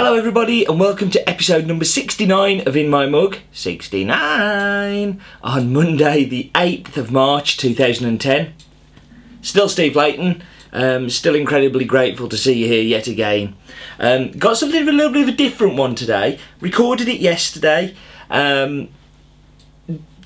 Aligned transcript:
Hello, 0.00 0.14
everybody, 0.14 0.64
and 0.64 0.78
welcome 0.78 1.10
to 1.10 1.28
episode 1.28 1.66
number 1.66 1.84
69 1.84 2.68
of 2.68 2.76
In 2.76 2.88
My 2.88 3.06
Mug 3.06 3.38
69 3.50 5.20
on 5.42 5.72
Monday, 5.72 6.24
the 6.24 6.52
8th 6.54 6.96
of 6.96 7.10
March 7.10 7.56
2010. 7.56 8.54
Still 9.42 9.68
Steve 9.68 9.96
Leighton, 9.96 10.44
um, 10.72 11.10
still 11.10 11.34
incredibly 11.34 11.84
grateful 11.84 12.28
to 12.28 12.36
see 12.36 12.62
you 12.62 12.68
here 12.68 12.84
yet 12.84 13.08
again. 13.08 13.56
Um, 13.98 14.30
got 14.30 14.56
something 14.56 14.82
of 14.82 14.86
a 14.86 14.92
little 14.92 15.12
bit 15.12 15.22
of 15.22 15.34
a 15.34 15.36
different 15.36 15.74
one 15.74 15.96
today. 15.96 16.38
Recorded 16.60 17.08
it 17.08 17.18
yesterday. 17.18 17.96
Um, 18.30 18.90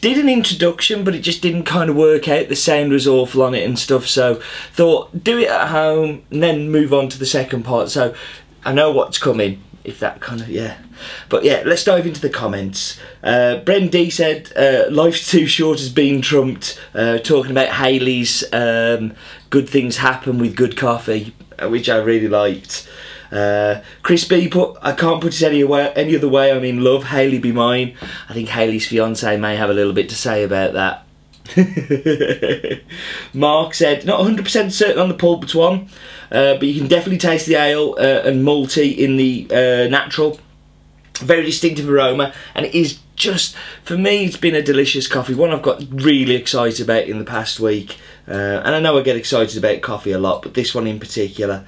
did 0.03 0.19
an 0.19 0.29
introduction, 0.29 1.05
but 1.05 1.15
it 1.15 1.21
just 1.21 1.41
didn't 1.41 1.63
kind 1.63 1.89
of 1.89 1.95
work 1.95 2.29
out. 2.29 2.49
The 2.49 2.57
sound 2.57 2.91
was 2.91 3.07
awful 3.07 3.41
on 3.41 3.55
it 3.55 3.65
and 3.65 3.79
stuff, 3.79 4.09
so 4.09 4.43
thought 4.73 5.23
do 5.23 5.39
it 5.39 5.49
at 5.49 5.69
home 5.69 6.25
and 6.31 6.43
then 6.43 6.71
move 6.71 6.93
on 6.93 7.09
to 7.09 7.19
the 7.19 7.25
second 7.25 7.63
part. 7.63 7.89
So 7.89 8.13
I 8.65 8.73
know 8.73 8.91
what's 8.91 9.19
coming. 9.19 9.63
If 9.85 9.99
that 9.99 10.21
kind 10.21 10.41
of 10.41 10.49
yeah, 10.49 10.77
but 11.29 11.43
yeah, 11.43 11.65
let's 11.67 11.83
dive 11.83 12.07
into 12.07 12.21
the 12.21 12.31
comments. 12.31 13.01
Uh, 13.21 13.61
Bren 13.65 13.91
D 13.91 14.11
said, 14.11 14.53
uh, 14.57 14.85
"Life's 14.91 15.29
too 15.29 15.47
short" 15.47 15.81
has 15.81 15.89
been 15.89 16.23
trumped. 16.23 16.81
Uh, 16.95 17.19
talking 17.19 17.51
about 17.51 17.71
Haley's 17.71 18.45
um, 18.53 19.15
"Good 19.51 19.69
things 19.69 19.97
happen 19.97 20.39
with 20.39 20.55
good 20.55 20.77
coffee," 20.77 21.35
uh, 21.59 21.69
which 21.69 21.89
I 21.89 21.97
really 21.97 22.29
liked. 22.29 22.89
Uh, 23.33 23.81
Chris 24.03 24.25
B 24.25 24.47
put, 24.47 24.77
I 24.83 24.93
can't 24.93 25.21
put 25.21 25.35
it 25.35 25.43
any, 25.43 25.65
way, 25.65 25.91
any 25.97 26.15
other 26.15 26.29
way. 26.29 26.53
I'm 26.53 26.65
in 26.65 26.85
love. 26.85 27.05
Haley 27.05 27.39
be 27.39 27.51
mine. 27.51 27.97
I 28.29 28.35
think 28.35 28.51
Haley's 28.51 28.87
fiance 28.87 29.37
may 29.39 29.57
have 29.57 29.71
a 29.71 29.75
little 29.75 29.95
bit 29.95 30.11
to 30.11 30.15
say 30.15 30.45
about 30.45 30.75
that. 30.75 31.07
Mark 33.35 33.75
said, 33.75 34.05
not 34.05 34.21
100% 34.21 34.71
certain 34.71 34.99
on 34.99 35.09
the 35.09 35.15
pulped 35.15 35.55
one, 35.55 35.89
uh, 36.33 36.55
but 36.55 36.65
you 36.65 36.81
can 36.81 36.89
definitely 36.89 37.19
taste 37.19 37.47
the 37.47 37.55
ale 37.55 37.95
uh, 37.99 38.29
and 38.29 38.45
malty 38.45 38.97
in 38.97 39.17
the 39.17 39.47
uh, 39.51 39.89
natural. 39.89 40.41
Very 41.19 41.45
distinctive 41.45 41.89
aroma, 41.89 42.33
and 42.55 42.67
it 42.67 42.75
is 42.75 42.99
just, 43.15 43.55
for 43.85 43.97
me, 43.97 44.25
it's 44.25 44.37
been 44.37 44.57
a 44.57 44.63
delicious 44.63 45.07
coffee. 45.07 45.35
One 45.35 45.53
I've 45.53 45.63
got 45.63 45.85
really 45.91 46.35
excited 46.35 46.81
about 46.81 47.05
in 47.05 47.19
the 47.19 47.25
past 47.25 47.61
week. 47.61 47.99
Uh, 48.27 48.63
and 48.65 48.75
I 48.75 48.81
know 48.81 48.99
I 48.99 49.03
get 49.03 49.17
excited 49.17 49.57
about 49.57 49.83
coffee 49.83 50.13
a 50.13 50.19
lot, 50.19 50.43
but 50.43 50.55
this 50.55 50.75
one 50.75 50.87
in 50.87 50.99
particular. 50.99 51.65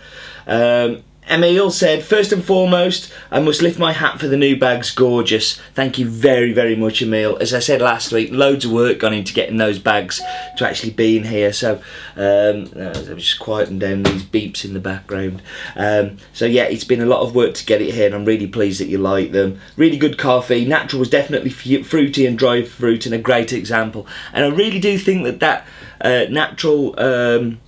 Um, 0.46 1.04
Emil 1.28 1.70
said, 1.70 2.02
first 2.02 2.32
and 2.32 2.44
foremost, 2.44 3.10
I 3.30 3.40
must 3.40 3.62
lift 3.62 3.78
my 3.78 3.92
hat 3.92 4.20
for 4.20 4.28
the 4.28 4.36
new 4.36 4.58
bags, 4.58 4.90
gorgeous. 4.90 5.58
Thank 5.72 5.98
you 5.98 6.06
very, 6.06 6.52
very 6.52 6.76
much, 6.76 7.00
Emil. 7.00 7.38
As 7.38 7.54
I 7.54 7.60
said 7.60 7.80
last 7.80 8.12
week, 8.12 8.30
loads 8.30 8.66
of 8.66 8.72
work 8.72 8.98
gone 8.98 9.14
into 9.14 9.32
getting 9.32 9.56
those 9.56 9.78
bags 9.78 10.20
to 10.58 10.68
actually 10.68 10.92
be 10.92 11.16
in 11.16 11.24
here. 11.24 11.52
So, 11.52 11.80
um, 12.16 12.70
I'm 12.76 13.18
just 13.18 13.38
quieting 13.38 13.78
down 13.78 14.02
these 14.02 14.22
beeps 14.22 14.64
in 14.66 14.74
the 14.74 14.80
background. 14.80 15.40
Um, 15.76 16.18
so 16.34 16.44
yeah, 16.44 16.64
it's 16.64 16.84
been 16.84 17.00
a 17.00 17.06
lot 17.06 17.22
of 17.22 17.34
work 17.34 17.54
to 17.54 17.64
get 17.64 17.80
it 17.80 17.94
here, 17.94 18.06
and 18.06 18.14
I'm 18.14 18.26
really 18.26 18.46
pleased 18.46 18.80
that 18.80 18.88
you 18.88 18.98
like 18.98 19.32
them. 19.32 19.58
Really 19.76 19.96
good 19.96 20.18
coffee. 20.18 20.66
Natural 20.66 21.00
was 21.00 21.10
definitely 21.10 21.50
fruity 21.50 22.26
and 22.26 22.38
dry 22.38 22.62
fruit, 22.62 23.06
and 23.06 23.14
a 23.14 23.18
great 23.18 23.52
example. 23.52 24.06
And 24.32 24.44
I 24.44 24.48
really 24.48 24.78
do 24.78 24.98
think 24.98 25.24
that 25.24 25.40
that 25.40 25.66
uh, 26.02 26.26
natural 26.30 26.88
um, 27.00 27.60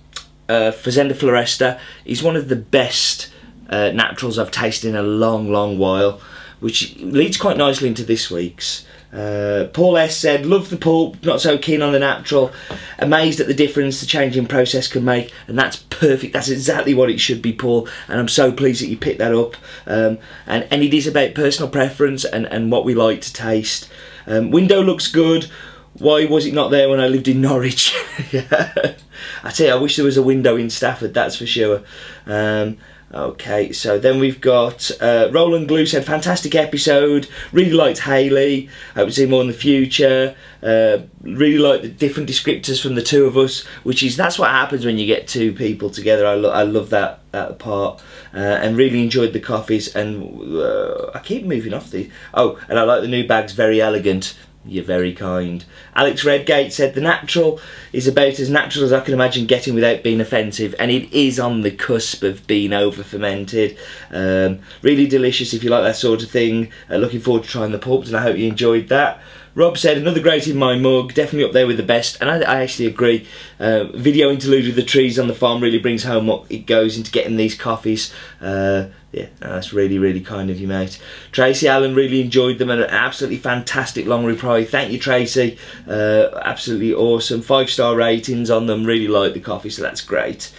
uh, 0.47 0.71
Fazenda 0.71 1.13
Floresta 1.13 1.79
is 2.05 2.21
one 2.21 2.35
of 2.35 2.49
the 2.49 2.55
best 2.55 3.31
uh, 3.69 3.91
naturals 3.91 4.39
I've 4.39 4.51
tasted 4.51 4.89
in 4.89 4.95
a 4.95 5.03
long, 5.03 5.51
long 5.51 5.77
while, 5.77 6.21
which 6.59 6.95
leads 6.97 7.37
quite 7.37 7.57
nicely 7.57 7.87
into 7.87 8.03
this 8.03 8.31
week's. 8.31 8.85
Uh, 9.13 9.67
Paul 9.71 9.97
S 9.97 10.17
said, 10.17 10.45
Love 10.45 10.69
the 10.69 10.77
pulp, 10.77 11.23
not 11.23 11.39
so 11.39 11.57
keen 11.57 11.81
on 11.81 11.93
the 11.93 11.99
natural, 11.99 12.51
amazed 12.99 13.39
at 13.39 13.47
the 13.47 13.53
difference 13.53 13.99
the 13.99 14.05
changing 14.05 14.47
process 14.47 14.87
can 14.87 15.05
make, 15.05 15.33
and 15.47 15.57
that's 15.57 15.77
perfect. 15.77 16.33
That's 16.33 16.49
exactly 16.49 16.93
what 16.93 17.09
it 17.09 17.19
should 17.19 17.41
be, 17.41 17.53
Paul, 17.53 17.87
and 18.07 18.19
I'm 18.19 18.27
so 18.27 18.51
pleased 18.51 18.81
that 18.81 18.87
you 18.87 18.97
picked 18.97 19.19
that 19.19 19.33
up. 19.33 19.55
Um, 19.85 20.19
and, 20.45 20.67
and 20.69 20.83
it 20.83 20.93
is 20.93 21.07
about 21.07 21.35
personal 21.35 21.71
preference 21.71 22.25
and, 22.25 22.45
and 22.47 22.71
what 22.71 22.85
we 22.85 22.95
like 22.95 23.21
to 23.21 23.33
taste. 23.33 23.89
Um, 24.25 24.51
window 24.51 24.81
looks 24.81 25.07
good. 25.07 25.45
Why 25.93 26.25
was 26.25 26.45
it 26.45 26.53
not 26.53 26.69
there 26.69 26.89
when 26.89 26.99
I 26.99 27.07
lived 27.07 27.27
in 27.27 27.41
Norwich? 27.41 27.95
yeah. 28.31 28.95
I 29.43 29.49
tell 29.49 29.67
you, 29.67 29.73
I 29.73 29.77
wish 29.77 29.95
there 29.95 30.05
was 30.05 30.17
a 30.17 30.21
window 30.21 30.57
in 30.57 30.69
Stafford, 30.69 31.13
that's 31.13 31.37
for 31.37 31.45
sure. 31.45 31.81
Um, 32.25 32.77
Okay, 33.13 33.71
so 33.71 33.97
then 33.97 34.19
we've 34.19 34.41
got 34.41 34.91
uh, 34.99 35.29
Roland 35.31 35.69
Glue 35.69 35.85
said, 35.85 36.03
fantastic 36.03 36.55
episode, 36.55 37.29
really 37.53 37.71
liked 37.71 37.99
Haley, 37.99 38.67
hope 38.95 39.07
to 39.07 39.13
see 39.13 39.25
more 39.25 39.39
in 39.39 39.47
the 39.47 39.53
future, 39.53 40.35
uh, 40.61 40.97
really 41.21 41.57
like 41.57 41.83
the 41.83 41.87
different 41.87 42.29
descriptors 42.29 42.81
from 42.81 42.95
the 42.95 43.01
two 43.01 43.25
of 43.25 43.37
us, 43.37 43.63
which 43.83 44.03
is, 44.03 44.17
that's 44.17 44.37
what 44.37 44.49
happens 44.49 44.85
when 44.85 44.97
you 44.97 45.05
get 45.05 45.25
two 45.25 45.53
people 45.53 45.89
together, 45.89 46.27
I, 46.27 46.33
lo 46.33 46.49
I 46.49 46.63
love 46.63 46.89
that, 46.89 47.21
that 47.31 47.59
part, 47.59 48.03
uh, 48.33 48.39
and 48.39 48.75
really 48.75 49.01
enjoyed 49.01 49.31
the 49.31 49.39
coffees, 49.39 49.95
and 49.95 50.57
uh, 50.57 51.09
I 51.15 51.19
keep 51.19 51.45
moving 51.45 51.73
off 51.73 51.89
these, 51.89 52.11
oh, 52.33 52.59
and 52.67 52.77
I 52.77 52.83
like 52.83 53.03
the 53.03 53.07
new 53.07 53.25
bags, 53.25 53.53
very 53.53 53.79
elegant, 53.79 54.37
you're 54.67 54.83
very 54.83 55.13
kind. 55.13 55.63
Alex 55.95 56.23
Redgate 56.23 56.73
said 56.73 56.93
the 56.93 57.01
natural 57.01 57.59
is 57.93 58.07
about 58.07 58.39
as 58.39 58.49
natural 58.49 58.85
as 58.85 58.93
I 58.93 58.99
can 59.01 59.13
imagine 59.13 59.45
getting 59.45 59.73
without 59.73 60.03
being 60.03 60.21
offensive, 60.21 60.75
and 60.79 60.91
it 60.91 61.11
is 61.13 61.39
on 61.39 61.61
the 61.61 61.71
cusp 61.71 62.23
of 62.23 62.45
being 62.47 62.73
over 62.73 63.03
fermented. 63.03 63.77
Um, 64.11 64.59
really 64.81 65.07
delicious 65.07 65.53
if 65.53 65.63
you 65.63 65.69
like 65.69 65.83
that 65.83 65.95
sort 65.95 66.23
of 66.23 66.29
thing. 66.29 66.71
Uh, 66.89 66.97
looking 66.97 67.19
forward 67.19 67.43
to 67.43 67.49
trying 67.49 67.71
the 67.71 67.79
pulps, 67.79 68.07
and 68.07 68.17
I 68.17 68.21
hope 68.21 68.37
you 68.37 68.47
enjoyed 68.47 68.89
that. 68.89 69.21
Rob 69.57 69.75
said 69.75 69.97
another 69.97 70.21
great 70.21 70.47
in 70.47 70.55
my 70.55 70.77
mug, 70.77 71.15
definitely 71.15 71.43
up 71.43 71.51
there 71.51 71.65
with 71.65 71.77
the 71.77 71.83
best, 71.83 72.21
and 72.21 72.29
I, 72.29 72.41
I 72.41 72.61
actually 72.61 72.85
agree. 72.85 73.27
Uh, 73.59 73.85
video 73.85 74.29
interlude 74.29 74.67
with 74.67 74.75
the 74.75 74.83
trees 74.83 75.17
on 75.17 75.27
the 75.27 75.33
farm 75.33 75.63
really 75.63 75.79
brings 75.79 76.03
home 76.03 76.27
what 76.27 76.45
it 76.47 76.67
goes 76.67 76.95
into 76.95 77.09
getting 77.09 77.37
these 77.37 77.55
coffees. 77.55 78.13
Uh, 78.39 78.89
yeah, 79.17 79.27
that's 79.39 79.73
really, 79.73 79.97
really 79.97 80.21
kind 80.21 80.49
of 80.49 80.59
you, 80.59 80.67
mate. 80.67 80.99
Tracy 81.31 81.67
Allen 81.67 81.95
really 81.95 82.21
enjoyed 82.21 82.57
them 82.57 82.69
and 82.69 82.81
an 82.81 82.89
absolutely 82.89 83.37
fantastic 83.37 84.05
long 84.05 84.25
reply. 84.25 84.65
Thank 84.65 84.91
you, 84.91 84.99
Tracy. 84.99 85.57
Uh, 85.87 86.29
absolutely 86.43 86.93
awesome. 86.93 87.41
Five 87.41 87.69
star 87.69 87.95
ratings 87.95 88.49
on 88.49 88.67
them. 88.67 88.85
Really 88.85 89.07
like 89.07 89.33
the 89.33 89.39
coffee, 89.39 89.69
so 89.69 89.81
that's 89.81 90.01
great. 90.01 90.51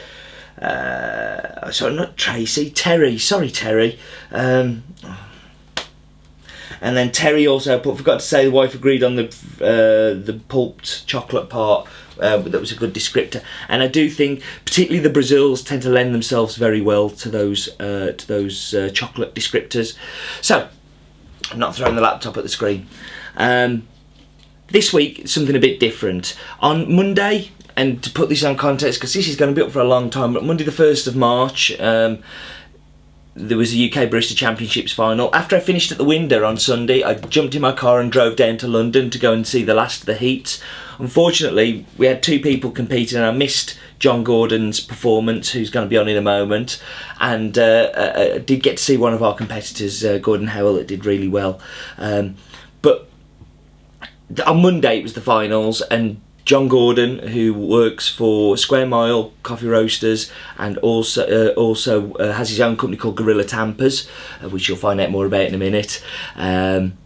Uh, 0.60 1.70
sorry, 1.70 1.94
not 1.94 2.16
Tracy, 2.16 2.70
Terry. 2.70 3.18
Sorry, 3.18 3.50
Terry. 3.50 3.98
Um, 4.32 4.82
and 6.80 6.96
then 6.96 7.10
Terry 7.10 7.46
also 7.46 7.78
put, 7.78 7.96
forgot 7.96 8.20
to 8.20 8.26
say 8.26 8.44
the 8.44 8.50
wife 8.50 8.74
agreed 8.74 9.02
on 9.02 9.16
the 9.16 9.26
uh, 9.60 10.22
the 10.24 10.40
pulped 10.48 11.06
chocolate 11.06 11.48
part. 11.48 11.88
Uh, 12.20 12.38
that 12.38 12.60
was 12.60 12.72
a 12.72 12.76
good 12.76 12.94
descriptor, 12.94 13.42
and 13.68 13.82
I 13.82 13.88
do 13.88 14.08
think 14.10 14.42
particularly 14.64 15.02
the 15.02 15.10
Brazils 15.10 15.62
tend 15.62 15.82
to 15.82 15.88
lend 15.88 16.14
themselves 16.14 16.56
very 16.56 16.80
well 16.80 17.10
to 17.10 17.28
those 17.28 17.68
uh, 17.80 18.12
to 18.16 18.26
those 18.26 18.74
uh, 18.74 18.90
chocolate 18.90 19.34
descriptors. 19.34 19.96
So, 20.40 20.68
I'm 21.50 21.58
not 21.58 21.74
throwing 21.74 21.94
the 21.94 22.00
laptop 22.00 22.36
at 22.36 22.42
the 22.42 22.48
screen. 22.48 22.86
Um, 23.36 23.86
this 24.68 24.92
week, 24.92 25.26
something 25.26 25.56
a 25.56 25.60
bit 25.60 25.80
different. 25.80 26.36
On 26.60 26.94
Monday, 26.94 27.50
and 27.76 28.02
to 28.02 28.10
put 28.10 28.28
this 28.28 28.44
on 28.44 28.56
context, 28.56 28.98
because 28.98 29.14
this 29.14 29.28
is 29.28 29.36
going 29.36 29.54
to 29.54 29.58
be 29.58 29.64
up 29.64 29.72
for 29.72 29.80
a 29.80 29.84
long 29.84 30.10
time, 30.10 30.34
but 30.34 30.44
Monday 30.44 30.64
the 30.64 30.70
1st 30.70 31.06
of 31.06 31.16
March, 31.16 31.72
um, 31.80 32.18
there 33.38 33.56
was 33.56 33.72
a 33.72 33.86
UK 33.86 34.10
Barista 34.10 34.36
Championships 34.36 34.92
final. 34.92 35.34
After 35.34 35.56
I 35.56 35.60
finished 35.60 35.92
at 35.92 35.98
the 35.98 36.04
Winder 36.04 36.44
on 36.44 36.56
Sunday, 36.56 37.02
I 37.02 37.14
jumped 37.14 37.54
in 37.54 37.62
my 37.62 37.72
car 37.72 38.00
and 38.00 38.10
drove 38.10 38.36
down 38.36 38.58
to 38.58 38.68
London 38.68 39.10
to 39.10 39.18
go 39.18 39.32
and 39.32 39.46
see 39.46 39.62
the 39.62 39.74
last 39.74 40.00
of 40.00 40.06
the 40.06 40.16
heats. 40.16 40.60
Unfortunately, 40.98 41.86
we 41.96 42.06
had 42.06 42.22
two 42.22 42.40
people 42.40 42.70
competing 42.72 43.18
and 43.18 43.26
I 43.26 43.30
missed 43.30 43.78
John 44.00 44.24
Gordon's 44.24 44.80
performance, 44.80 45.50
who's 45.50 45.70
going 45.70 45.86
to 45.86 45.88
be 45.88 45.96
on 45.96 46.08
in 46.08 46.16
a 46.16 46.22
moment, 46.22 46.82
and 47.20 47.56
uh, 47.56 47.90
uh, 47.94 47.98
uh 47.98 48.38
did 48.38 48.62
get 48.62 48.78
to 48.78 48.82
see 48.82 48.96
one 48.96 49.14
of 49.14 49.22
our 49.22 49.34
competitors, 49.34 50.04
uh, 50.04 50.18
Gordon 50.18 50.48
Howell, 50.48 50.74
that 50.74 50.88
did 50.88 51.04
really 51.04 51.28
well. 51.28 51.60
Um, 51.96 52.36
but 52.82 53.08
on 54.46 54.62
Monday 54.62 54.98
it 54.98 55.02
was 55.02 55.14
the 55.14 55.20
finals, 55.20 55.80
and 55.82 56.20
John 56.48 56.66
Gordon, 56.66 57.18
who 57.18 57.52
works 57.52 58.08
for 58.08 58.56
Square 58.56 58.86
Mile 58.86 59.34
Coffee 59.42 59.66
Roasters 59.66 60.32
and 60.56 60.78
also 60.78 61.26
uh, 61.26 61.52
also 61.52 62.14
uh, 62.14 62.32
has 62.32 62.48
his 62.48 62.58
own 62.58 62.74
company 62.78 62.96
called 62.96 63.18
Gorilla 63.18 63.44
Tampers, 63.44 64.08
uh, 64.42 64.48
which 64.48 64.66
you'll 64.66 64.78
find 64.78 64.98
out 64.98 65.10
more 65.10 65.26
about 65.26 65.42
in 65.42 65.54
a 65.54 65.58
minute. 65.58 66.02
Um, 66.36 66.96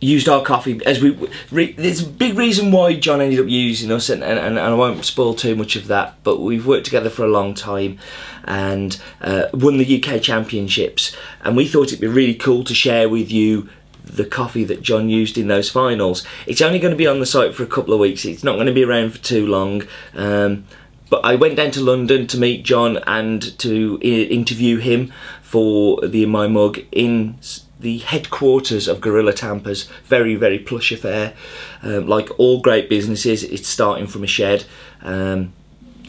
used 0.00 0.30
our 0.30 0.42
coffee 0.42 0.80
as 0.86 1.02
we 1.02 1.28
re, 1.50 1.72
there's 1.72 2.02
a 2.02 2.08
big 2.08 2.38
reason 2.38 2.70
why 2.70 2.94
John 2.94 3.20
ended 3.20 3.38
up 3.38 3.48
using 3.48 3.92
us 3.92 4.08
and, 4.08 4.24
and, 4.24 4.38
and 4.38 4.58
I 4.58 4.72
won't 4.74 5.04
spoil 5.04 5.34
too 5.34 5.54
much 5.54 5.74
of 5.74 5.86
that 5.86 6.16
but 6.22 6.40
we've 6.40 6.66
worked 6.66 6.84
together 6.84 7.08
for 7.08 7.24
a 7.24 7.28
long 7.28 7.54
time 7.54 7.98
and 8.44 9.00
uh, 9.22 9.48
won 9.54 9.78
the 9.78 10.02
UK 10.04 10.20
championships 10.20 11.16
and 11.42 11.56
we 11.56 11.66
thought 11.66 11.88
it'd 11.88 12.00
be 12.00 12.06
really 12.06 12.34
cool 12.34 12.62
to 12.64 12.74
share 12.74 13.08
with 13.08 13.32
you 13.32 13.70
the 14.06 14.24
coffee 14.24 14.64
that 14.64 14.82
John 14.82 15.08
used 15.08 15.36
in 15.36 15.48
those 15.48 15.70
finals. 15.70 16.24
It's 16.46 16.62
only 16.62 16.78
going 16.78 16.92
to 16.92 16.96
be 16.96 17.06
on 17.06 17.20
the 17.20 17.26
site 17.26 17.54
for 17.54 17.62
a 17.62 17.66
couple 17.66 17.92
of 17.92 18.00
weeks. 18.00 18.24
It's 18.24 18.44
not 18.44 18.54
going 18.54 18.66
to 18.66 18.72
be 18.72 18.84
around 18.84 19.10
for 19.10 19.18
too 19.18 19.46
long. 19.46 19.82
Um, 20.14 20.64
but 21.10 21.24
I 21.24 21.34
went 21.34 21.56
down 21.56 21.70
to 21.72 21.80
London 21.80 22.26
to 22.28 22.38
meet 22.38 22.64
John 22.64 22.98
and 23.06 23.58
to 23.58 24.00
interview 24.02 24.78
him 24.78 25.12
for 25.42 26.00
the 26.00 26.24
In 26.24 26.30
My 26.30 26.48
Mug 26.48 26.80
in 26.90 27.38
the 27.78 27.98
headquarters 27.98 28.88
of 28.88 29.00
Gorilla 29.00 29.32
Tampers. 29.32 29.84
Very, 30.04 30.34
very 30.34 30.58
plush 30.58 30.90
affair. 30.90 31.34
Um, 31.82 32.08
like 32.08 32.30
all 32.38 32.60
great 32.60 32.88
businesses, 32.88 33.44
it's 33.44 33.68
starting 33.68 34.06
from 34.06 34.24
a 34.24 34.26
shed. 34.26 34.64
Um, 35.02 35.52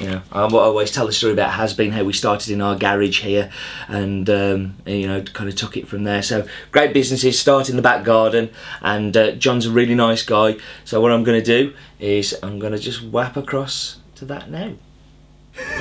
know, 0.06 0.22
I 0.32 0.42
always 0.42 0.92
tell 0.92 1.08
the 1.08 1.14
story 1.14 1.34
about 1.34 1.52
Has 1.54 1.74
Bean 1.74 1.92
how 1.92 2.04
we 2.04 2.14
started 2.14 2.52
in 2.52 2.62
our 2.62 2.76
garage 2.76 3.22
here, 3.22 3.50
and 3.88 4.30
um, 4.30 4.76
you 4.86 5.08
know, 5.08 5.24
kind 5.24 5.50
of 5.50 5.56
took 5.56 5.76
it 5.76 5.88
from 5.88 6.04
there. 6.04 6.22
So 6.22 6.48
great 6.72 6.94
businesses 6.94 7.40
start 7.40 7.70
in 7.70 7.76
the 7.76 7.82
back 7.82 8.04
garden, 8.04 8.50
and 8.82 9.16
uh, 9.18 9.32
John's 9.32 9.66
a 9.66 9.72
really 9.72 9.96
nice 9.96 10.24
guy. 10.24 10.58
So 10.86 11.02
what 11.02 11.12
I'm 11.12 11.24
going 11.24 11.42
to 11.42 11.46
do 11.46 11.74
is 12.00 12.38
I'm 12.44 12.60
going 12.60 12.74
to 12.74 12.80
just 12.80 13.04
whap 13.04 13.38
across 13.38 13.98
to 14.16 14.26
that 14.26 14.52
now. 14.52 14.74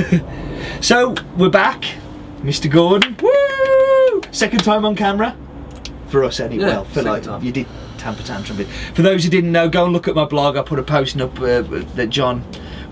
so 0.80 1.14
we're 1.36 1.50
back, 1.50 1.84
Mr. 2.40 2.70
Gordon. 2.70 3.16
Woo! 3.20 4.22
Second 4.32 4.64
time 4.64 4.84
on 4.84 4.96
camera 4.96 5.36
for 6.08 6.24
us 6.24 6.40
anyway. 6.40 6.64
Yeah, 6.64 6.68
well, 6.68 6.84
for 6.84 7.02
like 7.02 7.24
time. 7.24 7.42
you 7.42 7.52
did 7.52 7.66
tamper 7.98 8.22
tantrum. 8.22 8.56
bit. 8.56 8.68
For 8.94 9.02
those 9.02 9.24
who 9.24 9.30
didn't 9.30 9.52
know, 9.52 9.68
go 9.68 9.84
and 9.84 9.92
look 9.92 10.08
at 10.08 10.14
my 10.14 10.24
blog. 10.24 10.56
I 10.56 10.62
put 10.62 10.78
a 10.78 10.82
posting 10.82 11.20
up 11.20 11.38
uh, 11.40 11.62
that 11.62 12.08
John 12.10 12.44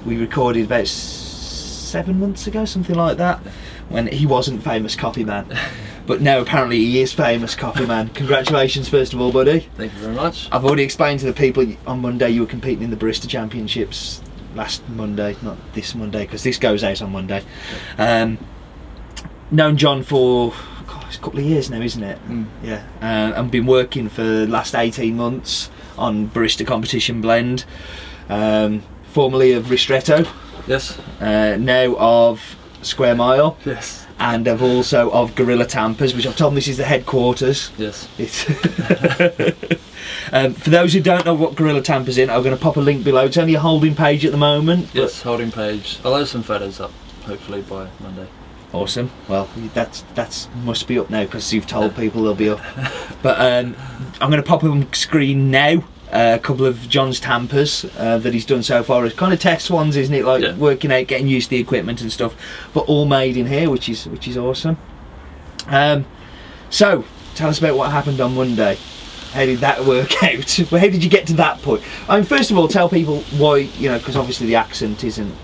we 0.04 0.16
recorded 0.16 0.66
about 0.66 0.86
seven 0.86 2.20
months 2.20 2.46
ago, 2.46 2.64
something 2.64 2.96
like 2.96 3.16
that, 3.18 3.38
when 3.88 4.06
he 4.08 4.26
wasn't 4.26 4.62
famous 4.62 4.96
copy 4.96 5.24
man. 5.24 5.46
But 6.06 6.20
now 6.20 6.38
apparently 6.38 6.76
he 6.76 7.00
is 7.00 7.14
famous 7.14 7.54
copy 7.54 7.86
man. 7.86 8.10
Congratulations, 8.10 8.90
first 8.90 9.14
of 9.14 9.22
all, 9.22 9.32
buddy. 9.32 9.60
Thank 9.76 9.94
you 9.94 10.00
very 10.00 10.14
much. 10.14 10.48
I've 10.52 10.62
already 10.62 10.82
explained 10.82 11.20
to 11.20 11.26
the 11.26 11.32
people 11.32 11.66
on 11.86 12.02
Monday 12.02 12.28
you 12.28 12.42
were 12.42 12.46
competing 12.46 12.84
in 12.84 12.90
the 12.90 12.96
Barista 12.96 13.26
Championships 13.26 14.20
last 14.54 14.86
Monday, 14.90 15.34
not 15.42 15.56
this 15.72 15.94
Monday, 15.94 16.24
because 16.24 16.42
this 16.42 16.58
goes 16.58 16.84
out 16.84 17.00
on 17.00 17.10
Monday. 17.10 17.42
Um, 17.96 18.38
known 19.50 19.78
John 19.78 20.02
for 20.02 20.52
God, 20.86 21.04
it's 21.06 21.16
a 21.16 21.20
couple 21.20 21.40
of 21.40 21.46
years 21.46 21.70
now, 21.70 21.80
isn't 21.80 22.02
it? 22.02 22.18
Mm. 22.28 22.46
Yeah, 22.62 22.84
uh, 23.00 23.32
and 23.36 23.50
been 23.50 23.66
working 23.66 24.10
for 24.10 24.22
the 24.22 24.46
last 24.46 24.74
18 24.74 25.16
months 25.16 25.70
on 25.96 26.28
Barista 26.28 26.66
Competition 26.66 27.20
Blend, 27.20 27.64
um, 28.28 28.82
formerly 29.14 29.52
of 29.52 29.66
Ristretto, 29.66 30.26
Yes. 30.66 30.98
uh, 31.20 31.56
now 31.58 31.94
of 31.96 32.56
Square 32.82 33.14
Mile, 33.14 33.56
Yes. 33.64 34.06
and 34.18 34.46
of 34.48 34.60
also 34.60 35.08
of 35.12 35.34
Gorilla 35.36 35.66
Tampers, 35.66 36.14
which 36.14 36.26
I've 36.26 36.36
told 36.36 36.50
them 36.50 36.56
this 36.56 36.66
is 36.68 36.78
the 36.78 36.84
headquarters. 36.84 37.70
Yes. 37.78 38.08
It's 38.18 38.44
um, 40.32 40.52
for 40.54 40.70
those 40.70 40.92
who 40.92 41.00
don't 41.00 41.24
know 41.24 41.34
what 41.34 41.54
Gorilla 41.54 41.80
Tampers 41.80 42.18
in, 42.18 42.28
I'm 42.28 42.42
going 42.42 42.56
to 42.56 42.60
pop 42.60 42.76
a 42.76 42.80
link 42.80 43.04
below. 43.04 43.26
It's 43.26 43.36
only 43.38 43.54
a 43.54 43.60
holding 43.60 43.94
page 43.94 44.24
at 44.24 44.32
the 44.32 44.38
moment. 44.38 44.88
Yes. 44.92 45.22
Holding 45.22 45.52
page. 45.52 45.98
I'll 46.04 46.16
have 46.16 46.28
some 46.28 46.42
photos 46.42 46.80
up. 46.80 46.90
Hopefully 47.24 47.62
by 47.62 47.88
Monday. 48.00 48.26
Awesome. 48.72 49.10
Well, 49.28 49.48
that's 49.72 50.02
that's 50.16 50.48
must 50.64 50.88
be 50.88 50.98
up 50.98 51.08
now 51.08 51.22
because 51.24 51.52
you've 51.54 51.66
told 51.68 51.94
people 51.94 52.24
they'll 52.24 52.34
be 52.34 52.48
up. 52.50 52.60
But 53.22 53.40
um, 53.40 53.76
I'm 54.20 54.30
going 54.30 54.42
to 54.42 54.46
pop 54.48 54.64
on 54.64 54.92
screen 54.92 55.50
now. 55.52 55.84
A 56.14 56.38
couple 56.38 56.64
of 56.64 56.88
John's 56.88 57.18
tampers 57.18 57.84
uh, 57.98 58.18
that 58.18 58.32
he's 58.32 58.46
done 58.46 58.62
so 58.62 58.82
far. 58.82 59.04
It's 59.04 59.16
kind 59.16 59.32
of 59.32 59.40
test 59.40 59.70
ones, 59.70 59.96
isn't 59.96 60.14
it? 60.14 60.24
Like 60.24 60.42
Yeah. 60.42 60.54
working 60.56 60.92
out, 60.92 61.06
getting 61.08 61.26
used 61.26 61.46
to 61.46 61.56
the 61.56 61.60
equipment 61.60 62.00
and 62.00 62.12
stuff, 62.12 62.34
but 62.72 62.80
all 62.82 63.04
made 63.04 63.36
in 63.36 63.46
here, 63.46 63.68
which 63.68 63.88
is 63.88 64.06
which 64.06 64.28
is 64.28 64.36
awesome. 64.36 64.76
Um, 65.66 66.06
so, 66.70 67.04
tell 67.34 67.48
us 67.48 67.58
about 67.58 67.76
what 67.76 67.90
happened 67.90 68.20
on 68.20 68.34
Monday. 68.34 68.78
How 69.32 69.44
did 69.44 69.58
that 69.60 69.84
work 69.86 70.22
out? 70.22 70.50
How 70.70 70.78
did 70.78 71.02
you 71.02 71.10
get 71.10 71.26
to 71.28 71.34
that 71.34 71.60
point? 71.62 71.82
I 72.08 72.16
mean, 72.16 72.24
first 72.24 72.50
of 72.50 72.58
all, 72.58 72.68
tell 72.68 72.88
people 72.88 73.20
why 73.38 73.56
you 73.78 73.88
know, 73.88 73.98
because 73.98 74.16
obviously 74.16 74.46
the 74.46 74.54
accent 74.56 75.02
isn't 75.02 75.34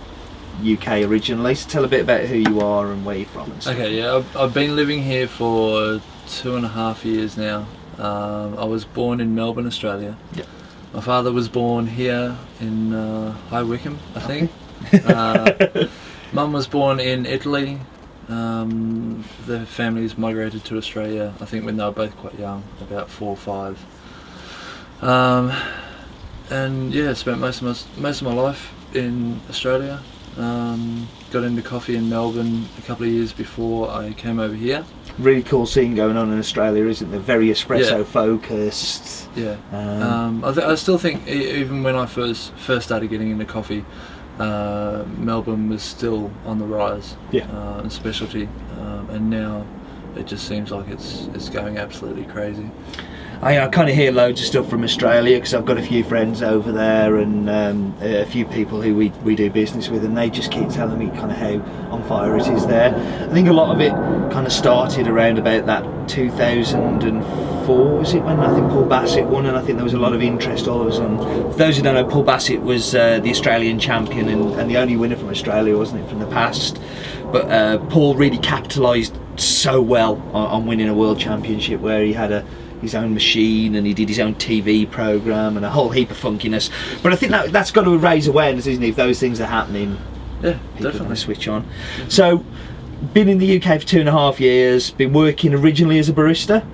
UK 0.62 1.02
originally. 1.02 1.54
So 1.56 1.68
tell 1.68 1.84
a 1.84 1.88
bit 1.88 2.02
about 2.02 2.22
who 2.26 2.36
you 2.36 2.60
are 2.60 2.92
and 2.92 3.04
where 3.04 3.16
you're 3.16 3.26
from. 3.26 3.52
Okay, 3.66 3.96
yeah, 3.98 4.14
I've, 4.16 4.36
I've 4.36 4.54
been 4.54 4.76
living 4.76 5.02
here 5.02 5.26
for 5.26 6.00
two 6.28 6.54
and 6.54 6.64
a 6.64 6.68
half 6.68 7.04
years 7.04 7.36
now. 7.36 7.66
Um, 7.98 8.56
I 8.58 8.64
was 8.64 8.84
born 8.84 9.20
in 9.20 9.34
Melbourne, 9.34 9.66
Australia. 9.66 10.16
Yeah. 10.34 10.44
My 10.92 11.00
father 11.00 11.32
was 11.32 11.48
born 11.48 11.86
here 11.86 12.36
in 12.60 12.92
uh, 12.92 13.32
High 13.48 13.62
Wycombe, 13.62 13.98
I 14.16 14.20
think. 14.20 14.50
uh, 15.06 15.86
Mum 16.32 16.52
was 16.52 16.66
born 16.66 16.98
in 16.98 17.26
Italy. 17.26 17.78
Um, 18.28 19.24
the 19.46 19.66
families 19.66 20.18
migrated 20.18 20.64
to 20.64 20.76
Australia, 20.76 21.32
I 21.40 21.44
think, 21.44 21.64
when 21.64 21.76
they 21.76 21.84
were 21.84 21.92
both 21.92 22.16
quite 22.16 22.38
young, 22.38 22.64
about 22.80 23.08
four 23.08 23.30
or 23.30 23.36
five. 23.36 23.78
Um, 25.00 25.52
and 26.50 26.92
yeah, 26.92 27.12
spent 27.14 27.38
most 27.38 27.62
of 27.62 27.96
my 27.96 28.02
most 28.02 28.20
of 28.20 28.26
my 28.26 28.34
life 28.34 28.72
in 28.92 29.40
Australia. 29.48 30.00
Um, 30.36 31.08
got 31.30 31.44
into 31.44 31.62
coffee 31.62 31.96
in 31.96 32.08
Melbourne 32.08 32.66
a 32.78 32.82
couple 32.82 33.06
of 33.06 33.12
years 33.12 33.32
before 33.32 33.90
I 33.90 34.12
came 34.12 34.38
over 34.38 34.54
here. 34.54 34.84
Really 35.20 35.42
cool 35.42 35.66
scene 35.66 35.94
going 35.94 36.16
on 36.16 36.32
in 36.32 36.38
Australia, 36.38 36.86
isn't 36.86 37.10
there? 37.10 37.20
Very 37.20 37.48
espresso 37.48 37.98
Yeah. 37.98 38.04
focused. 38.04 39.28
Yeah. 39.36 39.56
Um, 39.72 40.02
Um, 40.02 40.44
I, 40.44 40.52
th- 40.52 40.66
I 40.66 40.74
still 40.76 40.96
think 40.98 41.28
even 41.28 41.82
when 41.82 41.94
I 41.94 42.06
first 42.06 42.52
first 42.54 42.86
started 42.86 43.10
getting 43.10 43.30
into 43.30 43.44
coffee, 43.44 43.84
uh, 44.38 45.04
Melbourne 45.18 45.68
was 45.68 45.82
still 45.82 46.30
on 46.46 46.58
the 46.58 46.64
rise. 46.64 47.16
Yeah. 47.32 47.44
Uh, 47.52 47.80
and 47.82 47.92
specialty, 47.92 48.48
um, 48.80 49.10
and 49.10 49.28
now 49.28 49.64
it 50.16 50.26
just 50.26 50.48
seems 50.48 50.70
like 50.70 50.88
it's 50.88 51.28
it's 51.34 51.50
going 51.50 51.76
absolutely 51.76 52.24
crazy. 52.24 52.70
I, 53.42 53.58
I 53.58 53.68
kind 53.68 53.88
of 53.88 53.94
hear 53.94 54.12
loads 54.12 54.42
of 54.42 54.46
stuff 54.46 54.68
from 54.68 54.84
Australia 54.84 55.38
because 55.38 55.54
I've 55.54 55.64
got 55.64 55.78
a 55.78 55.82
few 55.82 56.04
friends 56.04 56.42
over 56.42 56.72
there 56.72 57.16
and 57.16 57.48
um, 57.48 57.94
a 58.02 58.26
few 58.26 58.44
people 58.44 58.82
who 58.82 58.94
we, 58.94 59.08
we 59.24 59.34
do 59.34 59.48
business 59.48 59.88
with, 59.88 60.04
and 60.04 60.14
they 60.14 60.28
just 60.28 60.52
keep 60.52 60.68
telling 60.68 60.98
me 60.98 61.06
kind 61.18 61.30
of 61.30 61.38
how 61.38 61.90
on 61.90 62.02
fire 62.04 62.36
it 62.36 62.46
is 62.48 62.66
there. 62.66 62.94
I 62.94 63.32
think 63.32 63.48
a 63.48 63.52
lot 63.54 63.74
of 63.74 63.80
it 63.80 63.92
kind 64.30 64.46
of 64.46 64.52
started 64.52 65.08
around 65.08 65.38
about 65.38 65.64
that 65.64 66.06
2004, 66.06 67.98
was 67.98 68.12
it 68.12 68.22
when 68.22 68.40
I 68.40 68.54
think 68.54 68.68
Paul 68.68 68.84
Bassett 68.84 69.24
won, 69.24 69.46
and 69.46 69.56
I 69.56 69.62
think 69.62 69.78
there 69.78 69.84
was 69.84 69.94
a 69.94 69.98
lot 69.98 70.12
of 70.12 70.20
interest 70.20 70.68
all 70.68 70.82
of 70.82 70.88
a 70.88 70.92
sudden. 70.92 71.16
For 71.52 71.56
those 71.56 71.78
who 71.78 71.82
don't 71.82 71.94
know, 71.94 72.04
Paul 72.04 72.24
Bassett 72.24 72.60
was 72.60 72.94
uh, 72.94 73.20
the 73.20 73.30
Australian 73.30 73.78
champion 73.78 74.28
and, 74.28 74.52
and 74.60 74.70
the 74.70 74.76
only 74.76 74.98
winner 74.98 75.16
from 75.16 75.30
Australia, 75.30 75.78
wasn't 75.78 76.04
it, 76.04 76.10
from 76.10 76.18
the 76.18 76.26
past? 76.26 76.78
But 77.32 77.50
uh, 77.50 77.78
Paul 77.86 78.16
really 78.16 78.38
capitalised 78.38 79.16
so 79.36 79.80
well 79.80 80.16
on, 80.34 80.46
on 80.46 80.66
winning 80.66 80.90
a 80.90 80.94
world 80.94 81.18
championship 81.18 81.80
where 81.80 82.02
he 82.02 82.12
had 82.12 82.32
a 82.32 82.44
his 82.80 82.94
own 82.94 83.12
machine 83.14 83.74
and 83.74 83.86
he 83.86 83.94
did 83.94 84.08
his 84.08 84.18
own 84.18 84.34
TV 84.36 84.90
program 84.90 85.56
and 85.56 85.64
a 85.66 85.70
whole 85.70 85.90
heap 85.90 86.10
of 86.10 86.16
funkiness. 86.18 86.70
But 87.02 87.12
I 87.12 87.16
think 87.16 87.32
that 87.32 87.52
that's 87.52 87.70
got 87.70 87.84
to 87.84 87.96
raise 87.98 88.26
awareness, 88.26 88.66
isn't 88.66 88.82
it? 88.82 88.88
If 88.90 88.96
those 88.96 89.18
things 89.20 89.40
are 89.40 89.46
happening, 89.46 89.98
Yeah, 90.42 90.58
people 90.76 90.90
definitely. 90.92 91.16
switch 91.16 91.46
on. 91.48 91.66
So, 92.08 92.44
been 93.14 93.28
in 93.28 93.38
the 93.38 93.56
UK 93.62 93.80
for 93.80 93.86
two 93.86 94.00
and 94.00 94.08
a 94.08 94.12
half 94.12 94.40
years. 94.40 94.90
Been 94.90 95.12
working 95.12 95.54
originally 95.54 95.98
as 95.98 96.08
a 96.08 96.12
barista. 96.12 96.64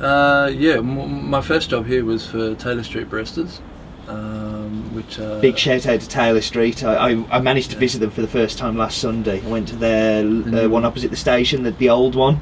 Uh, 0.00 0.50
yeah, 0.54 0.74
m- 0.78 1.28
my 1.28 1.40
first 1.42 1.68
job 1.70 1.86
here 1.86 2.04
was 2.04 2.26
for 2.26 2.54
Taylor 2.54 2.82
Street 2.82 3.10
Baristas, 3.10 3.60
um, 4.08 4.94
which 4.94 5.18
uh, 5.20 5.38
Big 5.40 5.58
shout 5.58 5.86
out 5.86 6.00
to 6.00 6.08
Taylor 6.08 6.40
Street. 6.40 6.82
I, 6.82 7.10
I, 7.12 7.24
I 7.36 7.40
managed 7.40 7.70
to 7.72 7.76
visit 7.76 7.98
them 8.00 8.10
for 8.10 8.22
the 8.22 8.26
first 8.28 8.56
time 8.58 8.76
last 8.78 8.98
Sunday. 8.98 9.42
I 9.44 9.48
went 9.48 9.68
to 9.68 9.76
their 9.76 10.24
uh, 10.24 10.24
one 10.24 10.70
one. 10.70 10.84
opposite 10.86 11.10
the 11.10 11.16
station, 11.18 11.62
the, 11.64 11.70
the 11.72 11.90
old 11.90 12.14
one, 12.14 12.40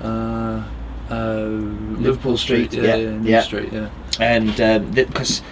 Uh, 0.00 0.62
uh, 1.10 1.44
Liverpool 2.00 2.36
Street, 2.36 2.72
yeah, 2.72 2.82
yeah, 2.82 2.96
yeah, 2.96 3.10
New 3.18 3.30
yeah. 3.30 3.40
Street, 3.42 3.72
yeah. 3.72 3.90
and 4.20 4.94
because. 4.94 5.42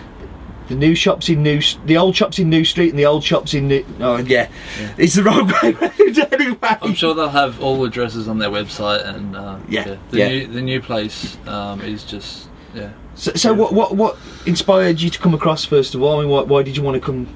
the 0.68 0.74
new 0.74 0.94
shops 0.94 1.28
in 1.30 1.42
New, 1.42 1.60
the 1.86 1.96
old 1.96 2.14
shops 2.14 2.38
in 2.38 2.50
New 2.50 2.62
Street 2.64 2.90
and 2.90 2.98
the 2.98 3.06
old 3.06 3.24
shops 3.24 3.54
in 3.54 3.68
New. 3.68 3.84
Oh 4.00 4.18
yeah, 4.18 4.48
Yeah. 4.78 4.94
it's 4.98 5.14
the 5.14 5.22
wrong 5.22 5.46
way 5.62 5.72
round 5.80 6.32
anyway. 6.32 6.58
I'm 6.82 6.94
sure 6.94 7.14
they'll 7.14 7.30
have 7.30 7.60
all 7.62 7.78
the 7.80 7.84
addresses 7.88 8.28
on 8.28 8.38
their 8.38 8.50
website, 8.50 9.06
and 9.06 9.34
uh, 9.34 9.58
Yeah, 9.68 9.96
the 10.10 10.18
yeah. 10.18 10.28
new 10.28 10.46
the 10.46 10.60
new 10.62 10.80
place 10.82 11.38
um, 11.46 11.80
is 11.80 12.04
just 12.04 12.48
yeah. 12.74 12.90
So, 13.14 13.32
so 13.32 13.52
what, 13.54 13.72
what 13.72 13.96
what 13.96 14.16
inspired 14.46 15.00
you 15.00 15.10
to 15.10 15.18
come 15.18 15.32
across 15.34 15.64
first 15.64 15.94
of 15.94 16.02
all? 16.02 16.18
I 16.18 16.22
mean, 16.22 16.30
why, 16.30 16.42
why 16.42 16.62
did 16.62 16.76
you 16.76 16.82
want 16.82 16.94
to 16.96 17.00
come? 17.00 17.26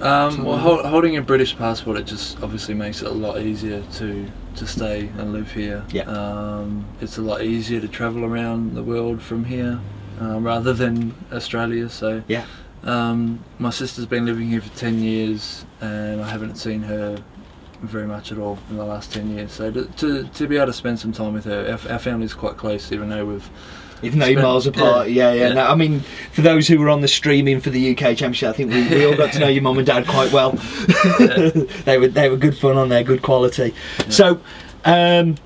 Um, 0.00 0.44
well, 0.44 0.58
hol- 0.58 0.82
holding 0.82 1.16
a 1.16 1.22
British 1.22 1.56
passport, 1.56 1.96
it 1.98 2.04
just 2.04 2.42
obviously 2.42 2.74
makes 2.74 3.00
it 3.02 3.06
a 3.08 3.12
lot 3.12 3.40
easier 3.40 3.82
to 3.94 4.26
to 4.56 4.66
stay 4.66 5.08
and 5.18 5.32
live 5.32 5.50
here. 5.52 5.84
Yeah. 5.90 6.02
Um, 6.02 6.84
it's 7.00 7.18
a 7.18 7.22
lot 7.22 7.42
easier 7.42 7.80
to 7.80 7.88
travel 7.88 8.24
around 8.24 8.74
the 8.74 8.82
world 8.82 9.20
from 9.22 9.44
here 9.44 9.80
uh, 10.20 10.38
rather 10.40 10.72
than 10.72 11.14
Australia. 11.32 11.88
So 11.88 12.22
Yeah. 12.28 12.44
Um, 12.84 13.42
my 13.58 13.70
sister's 13.70 14.06
been 14.06 14.26
living 14.26 14.48
here 14.48 14.60
for 14.60 14.76
ten 14.76 15.00
years, 15.00 15.64
and 15.80 16.20
I 16.20 16.28
haven't 16.28 16.56
seen 16.56 16.82
her 16.82 17.16
very 17.82 18.06
much 18.06 18.30
at 18.32 18.38
all 18.38 18.58
in 18.70 18.76
the 18.76 18.84
last 18.84 19.12
ten 19.12 19.30
years. 19.36 19.52
So 19.52 19.70
to 19.70 19.84
to, 19.86 20.24
to 20.24 20.46
be 20.48 20.56
able 20.56 20.66
to 20.66 20.72
spend 20.72 20.98
some 20.98 21.12
time 21.12 21.32
with 21.34 21.44
her, 21.44 21.60
our, 21.86 21.92
our 21.92 21.98
family's 21.98 22.34
quite 22.34 22.56
close, 22.56 22.92
even 22.92 23.08
though 23.08 23.24
we've 23.24 23.48
Even 24.04 24.18
though 24.18 24.26
you're 24.26 24.42
miles 24.42 24.66
apart, 24.66 25.08
yeah, 25.08 25.32
yeah. 25.32 25.48
yeah. 25.48 25.54
No, 25.54 25.66
I 25.66 25.74
mean, 25.74 26.00
for 26.32 26.42
those 26.42 26.68
who 26.68 26.78
were 26.78 26.88
on 26.88 27.00
the 27.00 27.08
streaming 27.08 27.60
for 27.60 27.70
the 27.70 27.92
UK 27.92 28.16
Championship, 28.16 28.50
I 28.50 28.52
think 28.52 28.72
we, 28.72 28.88
we 28.88 29.04
all 29.06 29.16
got 29.16 29.32
to 29.32 29.38
know 29.38 29.48
your 29.48 29.62
mum 29.62 29.78
and 29.78 29.86
dad 29.86 30.06
quite 30.06 30.32
well. 30.32 30.52
they 31.84 31.98
were 31.98 32.08
they 32.08 32.28
were 32.28 32.36
good 32.36 32.56
fun 32.56 32.76
on 32.76 32.88
there, 32.88 33.02
good 33.02 33.22
quality. 33.22 33.74
So, 34.08 34.40
um, 34.84 35.36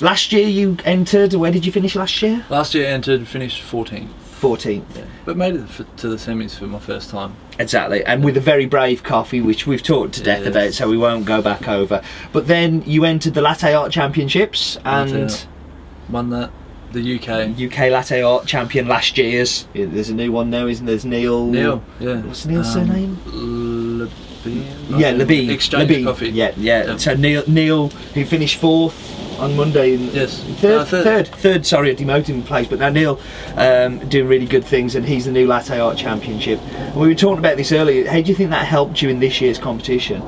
last 0.00 0.32
year 0.32 0.46
you 0.46 0.76
entered. 0.84 1.34
Where 1.34 1.52
did 1.52 1.64
you 1.66 1.72
finish 1.72 1.94
last 1.94 2.20
year? 2.22 2.44
last 2.48 2.74
year 2.74 2.86
I 2.86 2.90
entered, 2.90 3.26
finished 3.28 3.62
14th, 3.62 4.08
14th. 4.40 4.84
yeah. 4.96 5.04
but 5.24 5.36
made 5.36 5.54
it 5.54 5.68
to 5.98 6.08
the 6.08 6.16
semis 6.16 6.58
for 6.58 6.66
my 6.66 6.78
first 6.78 7.10
time. 7.10 7.34
Exactly, 7.58 8.02
and 8.04 8.24
with 8.24 8.36
a 8.36 8.40
very 8.40 8.66
brave 8.66 9.02
coffee, 9.02 9.40
which 9.40 9.66
we've 9.66 9.82
talked 9.82 10.14
to 10.14 10.22
death 10.22 10.46
about, 10.46 10.72
so 10.72 10.88
we 10.88 10.96
won't 10.96 11.26
go 11.26 11.42
back 11.42 11.68
over. 11.68 12.02
But 12.32 12.46
then 12.46 12.82
you 12.86 13.04
entered 13.04 13.34
the 13.34 13.42
Latte 13.42 13.72
Art 13.74 13.92
Championships 13.92 14.78
and. 14.84 15.46
Won 16.08 16.30
that, 16.30 16.50
the 16.92 17.16
UK. 17.16 17.58
UK 17.58 17.90
Latte 17.90 18.22
Art 18.22 18.46
Champion 18.46 18.88
last 18.88 19.16
year's. 19.18 19.66
Yeah, 19.74 19.86
There's 19.88 20.08
a 20.10 20.14
new 20.14 20.32
one 20.32 20.50
now, 20.50 20.66
isn't 20.66 20.84
there? 20.86 20.94
There's 20.94 21.04
Neil. 21.04 21.46
Neil, 21.46 21.82
yeah. 21.98 22.20
What's 22.22 22.46
Neil's 22.46 22.74
Um, 22.76 22.86
surname? 22.86 23.18
Le- 23.98 24.08
Yeah, 24.98 25.12
Labine. 25.12 25.50
Exchange 25.50 25.90
Labine. 25.90 26.04
Coffee. 26.04 26.30
Yeah, 26.30 26.52
yeah. 26.56 26.84
Yeah. 26.86 26.96
So 26.96 27.14
Neil, 27.14 27.42
Neil, 27.46 27.88
who 28.14 28.24
finished 28.24 28.56
fourth 28.56 29.16
on 29.38 29.54
Monday. 29.56 29.94
In, 29.94 30.10
Yes. 30.12 30.42
Third, 30.60 30.80
Uh, 30.80 30.84
third. 30.84 31.04
third, 31.04 31.28
third. 31.28 31.66
Sorry, 31.66 31.90
a 31.90 31.94
demoting 31.94 32.44
place. 32.44 32.66
But 32.66 32.78
now 32.78 32.88
Neil 32.88 33.20
um, 33.56 33.98
doing 34.08 34.28
really 34.28 34.46
good 34.46 34.64
things, 34.64 34.94
and 34.96 35.04
he's 35.06 35.26
the 35.26 35.32
new 35.32 35.46
latte 35.46 35.78
art 35.78 35.96
championship. 35.98 36.58
And 36.74 36.94
we 36.96 37.08
were 37.08 37.14
talking 37.14 37.38
about 37.38 37.56
this 37.58 37.70
earlier. 37.72 38.08
How 38.10 38.20
do 38.20 38.28
you 38.28 38.34
think 38.34 38.50
that 38.50 38.66
helped 38.66 39.02
you 39.02 39.08
in 39.10 39.20
this 39.20 39.40
year's 39.40 39.58
competition? 39.58 40.22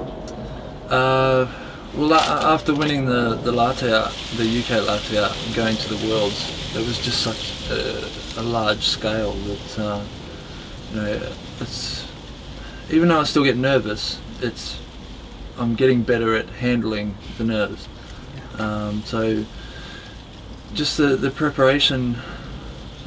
Uh, 0.91 1.47
well, 1.95 2.15
after 2.15 2.75
winning 2.75 3.07
the 3.07 3.35
the 3.35 3.53
latte 3.53 3.93
art, 3.93 4.13
the 4.37 4.45
UK 4.61 4.87
latte 4.87 5.19
art, 5.19 5.37
and 5.47 5.55
going 5.55 5.77
to 5.77 5.95
the 5.95 6.09
worlds, 6.09 6.75
it 6.75 6.87
was 6.87 6.99
just 6.99 7.23
such 7.23 7.71
a, 7.71 8.41
a 8.41 8.43
large 8.43 8.85
scale 8.87 9.33
that 9.33 9.79
uh, 9.79 10.05
you 10.91 11.01
know 11.01 11.33
it's 11.61 12.07
even 12.91 13.09
though 13.09 13.21
I 13.21 13.25
still 13.25 13.45
get 13.45 13.57
nervous, 13.57 14.21
it's 14.41 14.79
I'm 15.59 15.75
getting 15.75 16.03
better 16.03 16.35
at 16.35 16.49
handling 16.49 17.17
the 17.39 17.45
nerves. 17.45 17.89
Um, 18.59 19.03
so 19.05 19.45
just 20.75 20.97
the 20.97 21.17
the 21.17 21.31
preparation. 21.31 22.17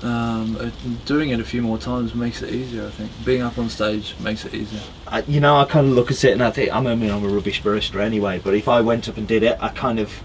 Um, 0.05 0.55
uh, 0.57 0.69
doing 1.05 1.31
it 1.31 1.39
a 1.39 1.43
few 1.43 1.63
more 1.63 1.79
times 1.79 2.13
makes 2.13 2.43
it 2.43 2.53
easier. 2.53 2.85
I 2.85 2.91
think 2.91 3.11
being 3.25 3.41
up 3.41 3.57
on 3.57 3.69
stage 3.69 4.15
makes 4.19 4.45
it 4.45 4.53
easier. 4.53 4.81
I, 5.07 5.23
you 5.23 5.39
know, 5.39 5.57
I 5.57 5.65
kind 5.65 5.87
of 5.87 5.93
look 5.93 6.11
at 6.11 6.23
it 6.23 6.33
and 6.33 6.43
I 6.43 6.51
think, 6.51 6.71
I 6.71 6.79
mean, 6.79 7.09
I'm 7.09 7.25
a 7.25 7.27
rubbish 7.27 7.63
barista 7.63 7.99
anyway, 7.99 8.39
but 8.43 8.53
if 8.53 8.67
I 8.67 8.81
went 8.81 9.09
up 9.09 9.17
and 9.17 9.27
did 9.27 9.41
it, 9.41 9.57
I 9.59 9.69
kind 9.69 9.99
of, 9.99 10.21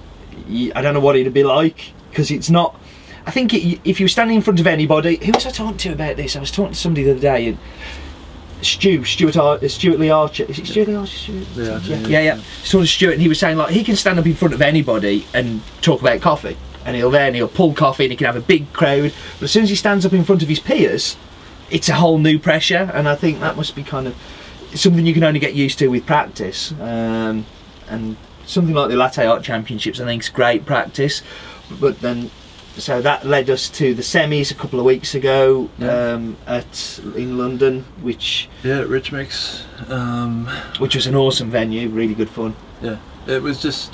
I 0.75 0.83
don't 0.83 0.93
know 0.93 1.01
what 1.01 1.17
it'd 1.17 1.33
be 1.33 1.45
like 1.45 1.93
because 2.11 2.31
it's 2.31 2.51
not. 2.51 2.79
I 3.27 3.31
think 3.31 3.55
it, 3.55 3.81
if 3.85 4.01
you 4.01 4.05
were 4.05 4.09
standing 4.09 4.37
in 4.37 4.43
front 4.43 4.61
of 4.61 4.67
anybody, 4.67 5.17
who 5.17 5.33
was 5.33 5.47
I 5.47 5.51
talking 5.51 5.79
to 5.79 5.93
about 5.93 6.17
this? 6.17 6.37
I 6.37 6.41
was 6.41 6.51
talking 6.51 6.73
to 6.73 6.79
somebody 6.79 7.05
the 7.05 7.13
other 7.13 7.21
day, 7.21 7.49
and 7.49 7.59
Stu, 8.63 9.05
Stuart, 9.05 9.37
Ar- 9.37 9.67
Stuart 9.69 9.99
Lee 9.99 10.11
Archer. 10.11 10.45
Is 10.45 10.59
it 10.59 10.67
Stuart 10.67 10.89
Lee 10.89 10.95
Archer? 10.95 11.17
Stuart? 11.17 11.47
Archer, 11.71 11.93
yeah, 11.93 11.99
yeah. 11.99 12.09
yeah, 12.09 12.21
yeah. 12.21 12.41
Sort 12.65 12.83
of 12.83 12.89
Stuart, 12.89 13.13
and 13.13 13.23
he 13.23 13.29
was 13.29 13.39
saying 13.39 13.57
like 13.57 13.71
he 13.71 13.85
can 13.85 13.97
stand 13.97 14.19
up 14.19 14.27
in 14.27 14.35
front 14.35 14.55
of 14.55 14.63
anybody 14.63 15.27
and 15.33 15.63
talk 15.81 16.01
about 16.01 16.21
coffee, 16.21 16.57
and 16.85 16.97
he'll 16.97 17.11
then 17.11 17.35
he'll 17.35 17.49
pull 17.49 17.75
coffee 17.75 18.05
and 18.05 18.13
he 18.13 18.17
can 18.17 18.27
have 18.27 18.37
a 18.37 18.41
big 18.41 18.73
crowd. 18.73 19.13
But 19.39 19.45
as 19.45 19.51
soon 19.53 19.65
as 19.65 19.71
he 19.71 19.77
stands 19.77 20.05
up 20.07 20.13
in 20.13 20.25
front 20.25 20.43
of 20.43 20.49
his 20.49 20.61
peers, 20.61 21.17
it's 21.71 21.89
a 21.89 21.95
whole 21.95 22.19
new 22.19 22.39
pressure, 22.39 22.91
and 22.95 23.09
I 23.09 23.15
think 23.15 23.41
that 23.41 23.57
must 23.57 23.75
be 23.77 23.83
kind 23.83 24.07
of 24.09 24.17
something 24.75 25.05
you 25.07 25.15
can 25.15 25.25
only 25.25 25.41
get 25.41 25.55
used 25.55 25.79
to 25.81 25.89
with 25.89 26.07
practice. 26.07 26.73
Um, 26.81 27.47
and 27.89 28.17
something 28.47 28.75
like 28.75 28.89
the 28.89 28.97
Latte 28.97 29.25
Art 29.27 29.43
Championships, 29.43 30.01
I 30.01 30.05
think, 30.05 30.23
is 30.23 30.29
great 30.29 30.65
practice. 30.67 31.23
But 31.81 32.01
then, 32.01 32.31
so 32.77 33.01
that 33.03 33.25
led 33.27 33.51
us 33.51 33.69
to 33.71 33.95
the 33.95 34.03
semis 34.03 34.51
a 34.51 34.55
couple 34.55 34.79
of 34.81 34.85
weeks 34.87 35.15
ago 35.15 35.69
Yeah. 35.79 36.13
um, 36.15 36.37
at 36.47 37.01
in 37.17 37.37
London, 37.39 37.85
which 38.01 38.49
Yeah, 38.65 38.81
Rich 38.81 39.13
Mix. 39.13 39.65
Um, 39.89 40.47
which 40.79 40.95
was 40.97 41.07
an 41.07 41.15
awesome 41.15 41.51
venue, 41.51 41.89
really 41.89 42.15
good 42.15 42.31
fun. 42.31 42.55
yeah, 42.83 42.97
it 43.27 43.43
was 43.43 43.61
just 43.63 43.93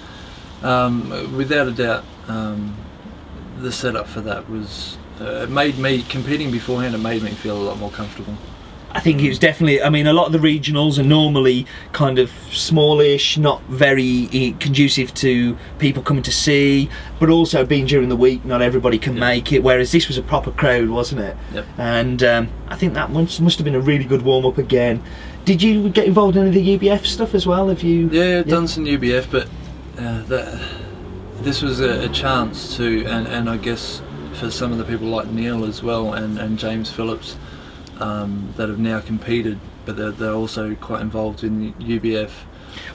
um, 0.63 1.37
without 1.37 1.69
a 1.69 1.73
doubt 1.73 2.05
um, 2.29 2.77
the 3.59 3.73
setup 3.73 4.07
for 4.07 4.21
that 4.23 4.49
was 4.51 4.99
uh, 5.21 5.43
it 5.45 5.51
made 5.51 5.79
me 5.79 6.03
competing 6.03 6.51
beforehand. 6.51 6.95
It 6.95 6.99
made 6.99 7.23
me 7.23 7.31
feel 7.31 7.57
a 7.57 7.63
lot 7.65 7.79
more 7.79 7.91
comfortable. 7.91 8.35
I 8.93 9.01
think 9.01 9.21
it 9.23 9.29
was 9.29 9.39
definitely. 9.39 9.83
I 9.83 9.91
mean, 9.91 10.07
a 10.07 10.13
lot 10.15 10.27
of 10.27 10.33
the 10.33 10.39
regionals 10.39 10.99
are 10.99 11.03
normally 11.03 11.67
kind 11.93 12.19
of 12.19 12.31
smallish, 12.51 13.37
not 13.37 13.63
very 13.65 14.55
conducive 14.59 15.13
to 15.15 15.57
people 15.79 16.03
coming 16.03 16.23
to 16.23 16.33
see, 16.33 16.89
but 17.21 17.29
also 17.29 17.67
being 17.67 17.85
during 17.85 18.09
the 18.09 18.17
week, 18.17 18.45
not 18.47 18.63
everybody 18.63 18.99
can 18.99 19.15
Yeah. 19.15 19.21
make 19.21 19.53
it. 19.53 19.63
Whereas 19.63 19.93
this 19.93 20.09
was 20.09 20.17
a 20.17 20.23
proper 20.23 20.51
crowd, 20.51 20.89
wasn't 20.89 21.21
it? 21.21 21.37
Yep. 21.53 21.67
And 21.77 22.23
um, 22.23 22.49
I 22.69 22.77
think 22.77 22.95
that 22.95 23.11
must 23.11 23.39
must 23.41 23.59
have 23.59 23.67
been 23.67 23.75
a 23.75 23.81
really 23.81 24.05
good 24.05 24.23
warm 24.23 24.47
up 24.47 24.57
again. 24.57 25.03
Did 25.45 25.63
you 25.63 25.91
get 25.91 26.07
involved 26.07 26.37
in 26.37 26.47
any 26.47 26.49
of 26.75 26.81
the 26.81 26.89
UBF 26.89 27.05
stuff 27.07 27.35
as 27.35 27.47
well? 27.47 27.69
Have 27.69 27.83
you? 27.83 28.09
Yeah, 28.09 28.43
done 28.43 28.67
some 28.67 28.87
UBF, 28.87 29.31
but 29.31 29.47
uh, 29.99 30.23
that, 30.25 30.61
this 31.43 31.63
was 31.63 31.81
a, 31.81 32.05
a 32.05 32.09
chance 32.09 32.77
to, 32.77 33.05
and, 33.07 33.27
and 33.27 33.49
I 33.49 33.57
guess 33.57 34.03
for 34.35 34.51
some 34.51 34.73
of 34.73 34.79
the 34.79 34.85
people 34.85 35.07
like 35.09 35.29
Neil 35.29 35.65
as 35.65 35.83
well, 35.83 36.13
and, 36.15 36.39
and 36.39 36.59
James 36.59 36.91
Phillips, 36.91 37.37
um, 38.01 38.53
that 38.57 38.69
have 38.69 38.79
now 38.79 39.01
competed, 39.01 39.59
but 39.85 39.97
they're, 39.97 40.11
they're 40.11 40.33
also 40.35 40.75
quite 40.77 41.01
involved 41.01 41.43
in 41.45 41.73
the 41.79 41.99
UBF. 41.99 42.31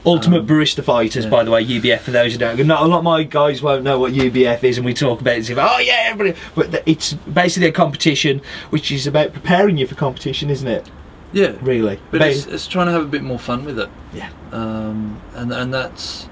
Ultimate 0.05 0.41
Um, 0.41 0.47
Barista 0.47 0.83
Fighters, 0.83 1.23
yeah. 1.23 1.31
by 1.31 1.43
the 1.43 1.49
way, 1.49 1.65
UBF. 1.65 2.01
For 2.01 2.11
those 2.11 2.33
who 2.33 2.37
don't, 2.37 2.63
not 2.67 2.83
a 2.83 2.85
lot 2.85 2.99
of 2.99 3.03
my 3.03 3.23
guys 3.23 3.63
won't 3.63 3.83
know 3.83 3.97
what 3.99 4.13
UBF 4.13 4.63
is, 4.63 4.77
and 4.77 4.85
we 4.85 4.93
talk 4.93 5.21
about 5.21 5.35
it. 5.35 5.39
as 5.39 5.49
if, 5.49 5.57
Oh 5.57 5.79
yeah, 5.79 6.09
everybody. 6.11 6.39
But 6.53 6.83
it's 6.85 7.13
basically 7.13 7.69
a 7.69 7.71
competition, 7.71 8.41
which 8.69 8.91
is 8.91 9.07
about 9.07 9.33
preparing 9.33 9.77
you 9.77 9.87
for 9.87 9.95
competition, 9.95 10.51
isn't 10.51 10.67
it? 10.67 10.89
Yeah, 11.33 11.53
Really. 11.61 11.97
but 12.11 12.21
it's, 12.21 12.45
it's 12.45 12.67
trying 12.67 12.87
to 12.87 12.91
have 12.91 13.03
a 13.03 13.07
bit 13.07 13.23
more 13.23 13.39
fun 13.39 13.63
with 13.65 13.79
it. 13.79 13.89
Yeah. 14.13 14.29
Um, 14.51 15.19
and 15.33 15.51
and 15.51 15.73
that's 15.73 16.27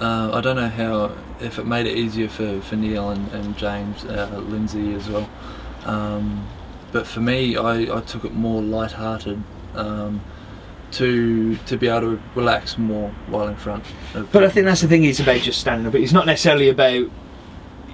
uh, 0.00 0.30
I 0.32 0.40
don't 0.40 0.56
know 0.56 0.68
how 0.68 1.12
if 1.40 1.58
it 1.58 1.66
made 1.66 1.86
it 1.86 1.96
easier 1.96 2.28
for, 2.28 2.60
for 2.60 2.76
Neil 2.76 3.10
and, 3.10 3.30
and 3.32 3.56
James, 3.56 4.04
uh, 4.04 4.42
Lindsay 4.48 4.94
as 4.94 5.08
well. 5.08 5.28
Um, 5.84 6.46
but 6.92 7.06
for 7.06 7.20
me, 7.20 7.56
I, 7.56 7.98
I 7.98 8.00
took 8.00 8.24
it 8.24 8.34
more 8.34 8.60
light-hearted 8.62 9.42
um, 9.74 10.20
to 10.92 11.56
to 11.56 11.76
be 11.76 11.86
able 11.88 12.00
to 12.16 12.22
relax 12.34 12.76
more 12.76 13.10
while 13.28 13.46
in 13.48 13.56
front. 13.56 13.84
Of 14.14 14.32
But 14.32 14.42
I 14.44 14.48
think 14.48 14.66
that's 14.66 14.80
the 14.80 14.88
thing. 14.88 15.04
It's 15.04 15.20
about 15.20 15.40
just 15.40 15.60
standing 15.60 15.86
up. 15.86 15.94
It's 15.94 16.12
not 16.12 16.26
necessarily 16.26 16.68
about. 16.68 17.10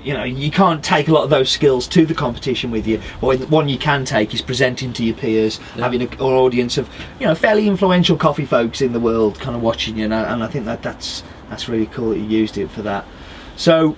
You 0.03 0.15
know, 0.15 0.23
you 0.23 0.53
can't 0.53 0.85
take 0.85 1.09
a 1.09 1.13
lot 1.13 1.25
of 1.25 1.31
those 1.31 1.51
skills 1.51 1.89
to 1.89 2.07
the 2.07 2.15
competition 2.15 2.71
with 2.71 2.87
you. 2.87 3.01
Or 3.21 3.35
one 3.37 3.69
you 3.69 3.77
can 3.77 4.05
take 4.05 4.33
is 4.35 4.41
presenting 4.41 4.93
to 4.93 5.05
your 5.05 5.17
peers, 5.17 5.59
Yeah. 5.75 5.83
having 5.83 6.01
a, 6.01 6.05
an 6.07 6.21
audience 6.21 6.79
of, 6.79 6.89
you 7.19 7.27
know, 7.27 7.35
fairly 7.35 7.67
influential 7.67 8.17
coffee 8.17 8.45
folks 8.45 8.81
in 8.81 8.93
the 8.93 9.01
world, 9.01 9.41
kind 9.41 9.57
of 9.57 9.63
watching 9.63 9.99
you. 9.99 10.05
And 10.05 10.15
I, 10.15 10.33
and 10.33 10.45
I 10.45 10.47
think 10.47 10.65
that 10.67 10.81
that's 10.81 11.25
that's 11.49 11.69
really 11.69 11.87
cool 11.87 12.11
that 12.11 12.19
you 12.19 12.25
used 12.27 12.59
it 12.59 12.71
for 12.71 12.83
that. 12.83 13.05
So, 13.57 13.97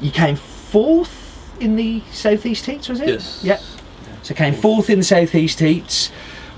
you 0.00 0.10
came 0.10 0.36
fourth 0.36 1.20
in 1.60 1.76
the 1.76 2.02
southeast 2.10 2.66
heats, 2.66 2.88
was 2.88 3.00
it? 3.00 3.08
Yes. 3.08 3.40
Yeah. 3.44 3.60
So 4.22 4.34
came 4.34 4.54
fourth 4.54 4.88
in 4.88 4.98
the 4.98 5.04
southeast 5.04 5.58
heats, 5.60 6.08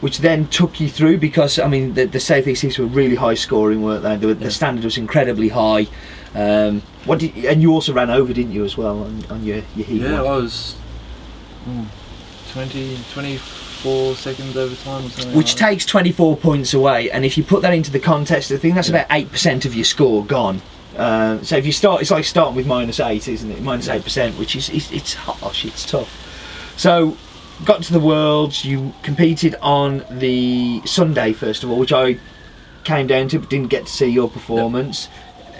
which 0.00 0.18
then 0.18 0.46
took 0.48 0.80
you 0.80 0.88
through 0.88 1.18
because 1.18 1.58
I 1.58 1.66
mean 1.66 1.94
the, 1.94 2.04
the 2.04 2.20
southeast 2.20 2.62
heats 2.62 2.78
were 2.78 2.86
really 2.86 3.16
high 3.16 3.34
scoring, 3.34 3.82
weren't 3.82 4.02
they? 4.02 4.16
The, 4.16 4.34
the 4.34 4.44
Yeah. 4.44 4.50
standard 4.50 4.84
was 4.84 4.98
incredibly 4.98 5.48
high. 5.48 5.86
Um, 6.34 6.82
what 7.04 7.20
did 7.20 7.36
and 7.44 7.62
you 7.62 7.72
also 7.72 7.92
ran 7.92 8.10
over, 8.10 8.32
didn't 8.32 8.52
you, 8.52 8.64
as 8.64 8.76
well 8.76 9.00
on, 9.04 9.24
on 9.30 9.44
your 9.44 9.62
your 9.76 9.86
heat? 9.86 10.02
Yeah, 10.02 10.22
one? 10.22 10.32
I 10.32 10.36
was 10.36 10.76
mm, 11.68 11.86
20, 12.52 12.98
24 13.12 13.63
seconds 14.14 14.56
over 14.56 14.74
time 14.76 15.04
or 15.06 15.08
something. 15.10 15.36
Which 15.36 15.60
like 15.60 15.70
takes 15.70 15.86
24 15.86 16.36
points 16.38 16.72
away, 16.74 17.10
and 17.10 17.24
if 17.24 17.36
you 17.36 17.44
put 17.44 17.62
that 17.62 17.72
into 17.74 17.90
the 17.90 18.00
contest, 18.00 18.50
I 18.50 18.56
think 18.56 18.74
that's 18.74 18.88
Yeah. 18.88 18.96
about 19.00 19.10
8% 19.10 19.64
of 19.64 19.74
your 19.74 19.84
score 19.84 20.24
gone. 20.24 20.62
Uh, 20.96 21.38
so 21.42 21.56
if 21.56 21.66
you 21.66 21.72
start, 21.72 22.00
it's 22.02 22.10
like 22.10 22.24
starting 22.24 22.54
with 22.56 22.66
minus 22.66 23.00
8, 23.00 23.28
isn't 23.28 23.50
it? 23.50 23.60
Minus 23.62 23.86
Yeah. 23.88 23.94
8%, 23.96 24.38
which 24.38 24.56
is 24.56 24.68
it's, 24.70 24.90
it's 24.92 25.14
harsh, 25.14 25.64
it's 25.64 25.84
tough. 25.84 26.08
So, 26.76 27.16
got 27.64 27.82
to 27.84 27.92
the 27.92 28.00
Worlds, 28.00 28.64
you 28.64 28.94
competed 29.02 29.54
on 29.60 30.04
the 30.10 30.80
Sunday, 30.84 31.32
first 31.32 31.62
of 31.64 31.70
all, 31.70 31.78
which 31.78 31.92
I 31.92 32.16
came 32.84 33.06
down 33.06 33.28
to 33.28 33.38
but 33.38 33.48
didn't 33.50 33.68
get 33.68 33.86
to 33.86 33.92
see 33.92 34.06
your 34.06 34.28
performance. 34.28 35.08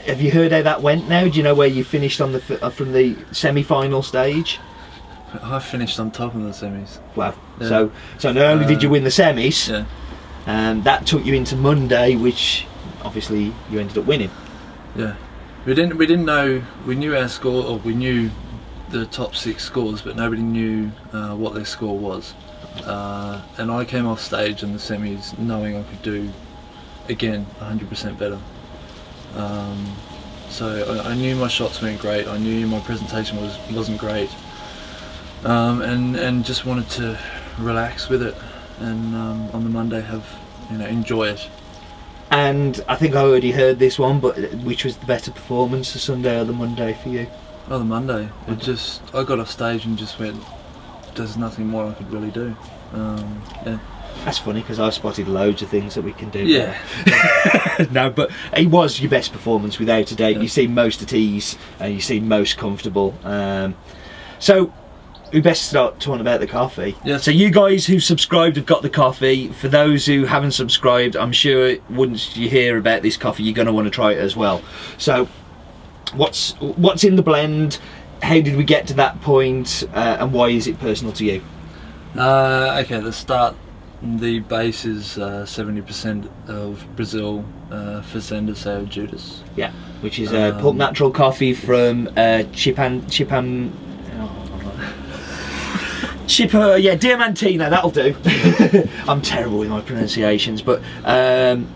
Have 0.07 0.21
you 0.21 0.31
heard 0.31 0.53
how 0.53 0.61
that 0.63 0.83
went 0.83 1.09
now? 1.09 1.23
Do 1.25 1.31
you 1.31 1.43
know 1.43 1.55
where 1.55 1.67
you 1.69 1.83
finished 1.83 2.21
on 2.21 2.33
the 2.33 2.39
f- 2.49 2.63
uh, 2.63 2.69
from 2.71 2.93
the 2.93 3.17
semi-final 3.33 4.03
stage? 4.03 4.59
I 5.43 5.59
finished 5.59 5.99
on 6.01 6.11
top 6.11 6.35
of 6.35 6.43
the 6.43 6.51
semis. 6.51 6.99
Well, 7.17 7.35
Yeah. 7.61 7.69
so 7.69 7.91
so 8.19 8.33
not 8.33 8.45
only 8.47 8.67
did 8.67 8.83
you 8.83 8.89
Uh, 8.89 8.93
win 8.93 9.05
the 9.05 9.11
semis, 9.11 9.69
Yeah. 9.69 9.85
and 10.47 10.85
that 10.85 11.07
took 11.07 11.25
you 11.25 11.35
into 11.35 11.57
Monday, 11.57 12.17
which 12.17 12.67
obviously 13.05 13.53
you 13.71 13.79
ended 13.81 13.99
up 13.99 14.05
winning. 14.07 14.31
Yeah, 14.97 15.15
we 15.67 15.75
didn't 15.75 15.97
we 15.99 16.07
didn't 16.07 16.25
know 16.27 16.63
we 16.87 16.95
knew 16.95 17.17
our 17.17 17.29
score 17.29 17.65
or 17.65 17.79
we 17.79 17.95
knew 17.95 18.31
the 18.91 19.07
top 19.07 19.35
six 19.35 19.65
scores, 19.65 20.03
but 20.03 20.15
nobody 20.17 20.43
knew 20.43 20.93
uh, 21.13 21.35
what 21.35 21.55
their 21.55 21.65
score 21.65 21.99
was. 21.99 22.35
Uh, 22.87 23.41
and 23.59 23.71
I 23.71 23.85
came 23.85 24.07
off 24.07 24.21
stage 24.21 24.63
in 24.63 24.73
the 24.73 24.79
semis 24.79 25.37
knowing 25.39 25.77
I 25.77 25.83
could 25.85 26.03
do 26.03 26.31
again 27.09 27.47
100% 27.61 28.19
better. 28.19 28.39
Um, 29.37 29.97
so 30.49 31.01
I, 31.05 31.11
I 31.11 31.15
knew 31.15 31.35
my 31.37 31.49
shots 31.49 31.83
weren't 31.83 32.01
great. 32.01 32.27
I 32.29 32.37
knew 32.39 32.67
my 32.67 32.81
presentation 32.81 33.41
was 33.41 33.59
wasn't 33.73 33.99
great, 33.99 34.31
um, 35.45 35.83
and 35.83 36.17
and 36.17 36.45
just 36.45 36.65
wanted 36.65 36.89
to 36.91 37.19
relax 37.59 38.09
with 38.09 38.23
it, 38.23 38.35
and 38.81 39.15
um, 39.15 39.51
on 39.51 39.65
the 39.65 39.71
Monday 39.71 40.01
have 40.01 40.27
you 40.71 40.79
know 40.79 40.87
enjoy 40.87 41.29
it. 41.29 41.49
And 42.31 42.83
I 42.89 42.97
think 42.97 43.15
I 43.15 43.21
already 43.21 43.53
heard 43.53 43.79
this 43.79 43.99
one, 43.99 44.19
but 44.19 44.37
which 44.65 44.85
was 44.85 44.97
the 44.97 45.07
better 45.07 45.31
performance, 45.31 45.93
the 45.93 45.99
Sunday 45.99 46.41
or 46.41 46.45
the 46.45 46.53
Monday 46.53 46.95
for 46.95 47.11
you? 47.11 47.29
Oh, 47.69 47.79
the 47.79 47.85
Monday. 47.85 48.29
It 48.49 48.59
just 48.59 49.03
I 49.15 49.23
got 49.25 49.39
off 49.39 49.51
stage 49.51 49.85
and 49.85 49.97
just 49.97 50.19
went. 50.19 50.43
There's 51.15 51.37
nothing 51.37 51.69
more 51.69 51.87
I 51.87 51.95
could 51.95 52.11
really 52.13 52.31
do. 52.31 52.57
Um, 52.93 53.43
yeah. 53.65 53.79
That's 54.25 54.39
funny 54.39 54.63
because 54.63 54.81
I've 54.81 54.95
spotted 54.95 55.29
loads 55.29 55.63
of 55.63 55.69
things 55.69 55.95
that 55.95 56.03
we 56.03 56.13
can 56.13 56.31
do. 56.31 56.45
Yeah. 56.45 56.77
no, 57.93 58.11
but 58.11 58.31
it 58.57 58.67
was 58.67 59.01
your 59.01 59.11
best 59.11 59.33
performance 59.33 59.79
without 59.79 60.11
a 60.11 60.17
doubt. 60.17 60.35
Yeah. 60.35 60.41
You 60.41 60.49
seem 60.49 60.75
most 60.75 61.03
at 61.03 61.13
ease 61.13 61.59
and 61.79 61.95
you 61.95 62.01
seem 62.01 62.27
most 62.27 62.57
comfortable. 62.57 63.15
Um, 63.23 63.77
so 64.39 64.73
we 65.33 65.41
best 65.41 65.69
start 65.69 65.99
talking 66.01 66.21
about 66.21 66.41
the 66.41 66.47
coffee. 66.47 66.97
Yes. 67.05 67.25
So 67.25 67.31
you 67.31 67.51
guys 67.51 67.87
who 67.87 67.99
subscribed 67.99 68.57
have 68.57 68.67
got 68.67 68.83
the 68.83 68.91
coffee. 68.91 69.49
For 69.49 69.69
those 69.69 70.07
who 70.07 70.25
haven't 70.25 70.53
subscribed, 70.53 71.17
I'm 71.17 71.33
sure 71.33 71.77
once 71.91 72.37
you 72.37 72.49
hear 72.49 72.79
about 72.79 73.03
this 73.03 73.17
coffee, 73.17 73.43
you're 73.43 73.55
going 73.55 73.67
to 73.67 73.73
want 73.73 73.87
to 73.87 73.91
try 73.91 74.13
it 74.13 74.19
as 74.19 74.37
well. 74.37 74.63
So, 74.99 75.29
what's 76.15 76.53
what's 76.61 77.05
in 77.05 77.17
the 77.17 77.23
blend? 77.23 77.79
How 78.23 78.41
did 78.41 78.57
we 78.57 78.65
get 78.65 78.87
to 78.87 78.95
that 78.95 79.21
point, 79.21 79.85
uh, 79.93 80.17
and 80.21 80.33
why 80.33 80.49
is 80.49 80.67
it 80.67 80.79
personal 80.79 81.13
to 81.15 81.25
you? 81.25 81.43
Uh, 82.17 82.81
okay, 82.85 83.01
the 83.01 83.13
start. 83.13 83.57
The 84.03 84.41
base 84.41 84.85
is 84.85 85.19
uh, 85.19 85.47
seventy 85.47 85.81
percent 85.81 86.31
of 86.47 86.87
Brazil 86.95 87.45
uh, 87.71 88.03
Fazenda 88.03 88.55
Sao 88.55 88.83
Judas. 88.85 89.43
Yeah, 89.57 89.73
which 90.01 90.19
is 90.19 90.33
uh, 90.33 90.59
Um, 90.63 90.77
natural 90.77 91.11
coffee 91.11 91.55
from 91.55 92.09
uh, 92.09 92.45
Chipan 92.53 93.03
Chipan. 93.11 93.73
Chipper, 96.27 96.77
yeah, 96.77 96.97
Diamantina, 96.97 97.71
that'll 97.71 97.91
do. 97.91 98.17
I'm 99.09 99.21
terrible 99.23 99.59
with 99.59 99.69
my 99.69 99.81
pronunciations, 99.81 100.63
but 100.63 100.83
um, 101.05 101.69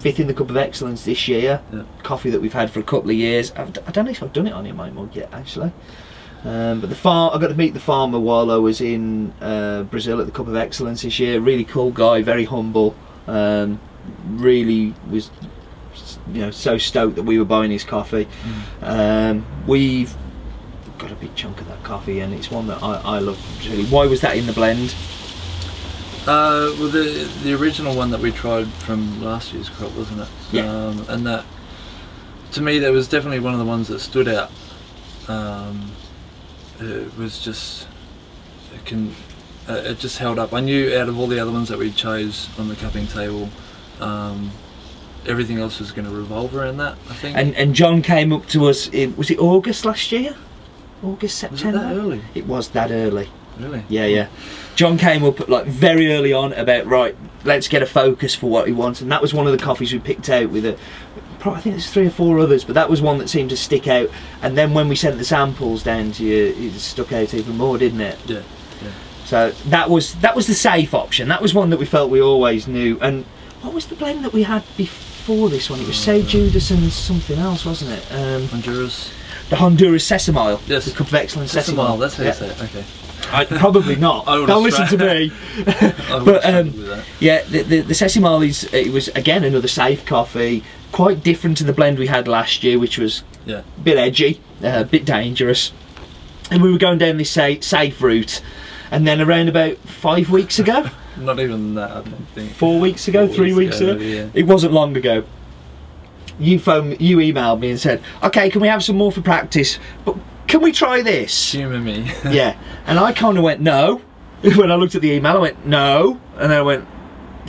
fifth 0.00 0.20
in 0.20 0.26
the 0.26 0.34
Cup 0.34 0.50
of 0.50 0.56
Excellence 0.56 1.04
this 1.04 1.28
year. 1.28 1.62
Yeah. 1.72 1.84
Coffee 2.02 2.30
that 2.30 2.40
we've 2.40 2.52
had 2.52 2.70
for 2.70 2.80
a 2.80 2.82
couple 2.82 3.10
of 3.10 3.16
years. 3.16 3.52
I've, 3.52 3.76
I 3.86 3.90
don't 3.90 4.04
know 4.04 4.10
if 4.10 4.22
I've 4.22 4.32
done 4.32 4.46
it 4.46 4.52
on 4.52 4.70
my 4.76 4.90
mug 4.90 5.14
yet, 5.14 5.30
actually. 5.32 5.72
Um, 6.44 6.80
but 6.80 6.88
the 6.88 6.96
farm, 6.96 7.34
I 7.34 7.40
got 7.40 7.48
to 7.48 7.54
meet 7.54 7.74
the 7.74 7.80
farmer 7.80 8.18
while 8.18 8.50
I 8.50 8.56
was 8.56 8.80
in 8.80 9.32
uh, 9.40 9.82
Brazil 9.84 10.20
at 10.20 10.26
the 10.26 10.32
Cup 10.32 10.48
of 10.48 10.56
Excellence 10.56 11.02
this 11.02 11.18
year. 11.18 11.38
Really 11.40 11.64
cool 11.64 11.90
guy, 11.90 12.22
very 12.22 12.44
humble. 12.44 12.94
Um, 13.26 13.80
really 14.26 14.94
was, 15.10 15.30
you 16.32 16.40
know, 16.40 16.50
so 16.50 16.78
stoked 16.78 17.16
that 17.16 17.24
we 17.24 17.38
were 17.38 17.44
buying 17.44 17.70
his 17.70 17.84
coffee. 17.84 18.26
Um, 18.80 19.44
we've 19.66 20.14
got 21.00 21.10
a 21.10 21.16
big 21.16 21.34
chunk 21.34 21.60
of 21.60 21.66
that 21.68 21.82
coffee, 21.82 22.20
and 22.20 22.32
it's 22.34 22.50
one 22.50 22.66
that 22.68 22.82
I, 22.82 23.00
I 23.16 23.18
love. 23.18 23.38
Really, 23.68 23.84
why 23.86 24.06
was 24.06 24.20
that 24.20 24.36
in 24.36 24.46
the 24.46 24.52
blend? 24.52 24.94
Uh, 26.26 26.70
well, 26.78 26.88
the 26.88 27.28
the 27.42 27.54
original 27.54 27.96
one 27.96 28.10
that 28.10 28.20
we 28.20 28.30
tried 28.30 28.68
from 28.68 29.22
last 29.22 29.52
year's 29.52 29.70
crop, 29.70 29.92
wasn't 29.96 30.20
it? 30.20 30.28
Yeah. 30.52 30.70
Um, 30.70 31.06
and 31.08 31.26
that, 31.26 31.44
to 32.52 32.62
me, 32.62 32.78
that 32.80 32.92
was 32.92 33.08
definitely 33.08 33.40
one 33.40 33.54
of 33.54 33.58
the 33.58 33.64
ones 33.64 33.88
that 33.88 34.00
stood 34.00 34.28
out. 34.28 34.50
Um, 35.28 35.90
it 36.78 37.16
was 37.16 37.42
just, 37.42 37.86
it 38.74 38.84
can, 38.84 39.14
uh, 39.68 39.74
it 39.74 39.98
just 39.98 40.18
held 40.18 40.38
up. 40.38 40.52
I 40.52 40.60
knew 40.60 40.96
out 40.96 41.08
of 41.08 41.18
all 41.18 41.26
the 41.26 41.38
other 41.38 41.52
ones 41.52 41.68
that 41.68 41.78
we 41.78 41.90
chose 41.90 42.48
on 42.58 42.68
the 42.68 42.76
cupping 42.76 43.06
table, 43.06 43.48
um, 44.00 44.50
everything 45.26 45.58
else 45.58 45.78
was 45.78 45.92
going 45.92 46.08
to 46.08 46.14
revolve 46.14 46.54
around 46.54 46.78
that. 46.78 46.96
I 47.08 47.14
think. 47.14 47.36
And 47.36 47.54
and 47.54 47.74
John 47.74 48.02
came 48.02 48.32
up 48.32 48.46
to 48.48 48.66
us 48.66 48.88
in 48.88 49.16
was 49.16 49.30
it 49.30 49.38
August 49.38 49.84
last 49.86 50.12
year? 50.12 50.36
August 51.02 51.42
was 51.42 51.52
it 51.52 51.58
September. 51.58 51.78
that 51.78 51.96
early? 51.96 52.22
It 52.34 52.46
was 52.46 52.68
that 52.70 52.90
early. 52.90 53.28
Really? 53.58 53.84
Yeah, 53.88 54.06
yeah. 54.06 54.28
John 54.74 54.96
came 54.96 55.24
up 55.24 55.48
like 55.48 55.66
very 55.66 56.12
early 56.12 56.32
on 56.32 56.52
about 56.54 56.86
right. 56.86 57.16
Let's 57.44 57.68
get 57.68 57.82
a 57.82 57.86
focus 57.86 58.34
for 58.34 58.48
what 58.48 58.66
he 58.66 58.72
wants, 58.72 59.00
and 59.00 59.10
that 59.12 59.20
was 59.20 59.34
one 59.34 59.46
of 59.46 59.52
the 59.52 59.62
coffees 59.62 59.92
we 59.92 59.98
picked 59.98 60.28
out 60.28 60.50
with 60.50 60.64
a. 60.64 60.78
Probably, 61.38 61.58
I 61.58 61.62
think 61.62 61.74
there's 61.74 61.90
three 61.90 62.06
or 62.06 62.10
four 62.10 62.38
others, 62.38 62.64
but 62.64 62.74
that 62.74 62.90
was 62.90 63.00
one 63.00 63.18
that 63.18 63.28
seemed 63.28 63.50
to 63.50 63.56
stick 63.56 63.88
out. 63.88 64.10
And 64.42 64.56
then 64.58 64.74
when 64.74 64.88
we 64.88 64.96
sent 64.96 65.16
the 65.18 65.24
samples 65.24 65.82
down 65.82 66.12
to 66.12 66.24
you, 66.24 66.54
it 66.56 66.72
stuck 66.78 67.12
out 67.12 67.32
even 67.32 67.56
more, 67.56 67.78
didn't 67.78 68.00
it? 68.00 68.18
Yeah. 68.26 68.42
So 69.24 69.50
that 69.66 69.88
was 69.88 70.16
that 70.16 70.34
was 70.34 70.48
the 70.48 70.54
safe 70.54 70.92
option. 70.92 71.28
That 71.28 71.40
was 71.40 71.54
one 71.54 71.70
that 71.70 71.78
we 71.78 71.86
felt 71.86 72.10
we 72.10 72.20
always 72.20 72.66
knew. 72.66 72.98
And 73.00 73.24
what 73.62 73.72
was 73.72 73.86
the 73.86 73.94
blend 73.94 74.24
that 74.24 74.32
we 74.32 74.42
had 74.42 74.64
before 74.76 75.48
this 75.48 75.70
one? 75.70 75.80
It 75.80 75.86
was 75.86 75.96
Say 75.96 76.22
Judas 76.22 76.70
and 76.72 76.90
something 76.92 77.38
else, 77.38 77.64
wasn't 77.64 77.92
it? 77.92 78.12
Um, 78.12 78.48
Honduras. 78.48 79.12
The 79.50 79.56
Honduras 79.56 80.08
Sesamile. 80.08 80.60
Yes. 80.66 80.86
The 80.86 80.92
Cup 80.92 81.08
of 81.08 81.14
Excellence 81.14 81.54
Sesamile, 81.54 81.96
Sesamile. 81.96 81.98
that's 82.00 82.16
how 82.16 82.22
Yeah. 82.24 82.28
you 82.30 82.34
say 82.34 82.46
it. 82.48 82.62
Okay. 82.62 82.84
I, 83.32 83.44
probably 83.58 83.96
not. 83.96 84.26
I 84.26 84.44
Don't 84.46 84.62
listen 84.64 84.86
to 84.88 84.96
me. 84.98 85.32
I 85.66 85.92
But, 86.10 86.24
but, 86.24 86.44
um, 86.44 86.70
that. 86.86 87.04
Yeah, 87.20 87.42
the, 87.44 87.62
the, 87.62 87.80
the 87.82 87.94
Sesamile 87.94 88.46
is 88.48 88.64
it 88.72 88.92
was 88.92 89.08
again 89.08 89.44
another 89.44 89.68
safe 89.68 90.04
coffee, 90.06 90.64
quite 90.92 91.22
different 91.22 91.56
to 91.58 91.64
the 91.64 91.72
blend 91.72 91.98
we 91.98 92.06
had 92.06 92.26
last 92.26 92.64
year, 92.64 92.78
which 92.78 92.96
was 92.98 93.22
Yeah. 93.44 93.62
a 93.76 93.80
bit 93.80 93.98
edgy, 93.98 94.40
uh, 94.64 94.80
a 94.80 94.84
bit 94.84 95.04
dangerous. 95.04 95.72
And 96.50 96.62
we 96.62 96.72
were 96.72 96.78
going 96.78 96.98
down 96.98 97.18
this 97.18 97.30
safe, 97.30 97.62
safe 97.62 98.00
route, 98.02 98.42
and 98.90 99.06
then 99.06 99.20
around 99.20 99.48
about 99.48 99.76
five 99.78 100.30
weeks 100.30 100.58
ago, 100.58 100.90
Not 101.16 101.38
even 101.38 101.74
that, 101.74 101.90
I 101.90 101.94
don't 102.02 102.26
think. 102.34 102.52
four 102.54 102.80
weeks 102.80 103.06
ago, 103.06 103.26
Four 103.28 103.36
three 103.36 103.52
weeks 103.52 103.80
ago, 103.80 103.92
yeah. 103.96 104.26
it 104.34 104.46
wasn't 104.46 104.72
long 104.72 104.96
ago. 104.96 105.22
You 106.40 106.58
phoned, 106.58 107.00
you 107.00 107.18
emailed 107.18 107.60
me 107.60 107.70
and 107.70 107.78
said, 107.78 108.02
"Okay, 108.22 108.50
can 108.50 108.60
we 108.60 108.68
have 108.68 108.82
some 108.82 108.96
more 108.96 109.12
for 109.12 109.20
practice? 109.20 109.78
But 110.04 110.16
can 110.46 110.62
we 110.62 110.72
try 110.72 111.02
this?" 111.02 111.52
Humour 111.52 111.78
me. 111.80 112.10
yeah, 112.30 112.56
and 112.86 112.98
I 112.98 113.12
kind 113.12 113.36
of 113.38 113.44
went 113.44 113.60
no. 113.60 114.00
When 114.56 114.70
I 114.70 114.74
looked 114.76 114.94
at 114.94 115.02
the 115.02 115.10
email, 115.12 115.36
I 115.36 115.38
went 115.38 115.66
no, 115.66 116.18
and 116.38 116.50
then 116.50 116.58
I 116.58 116.62
went, 116.62 116.86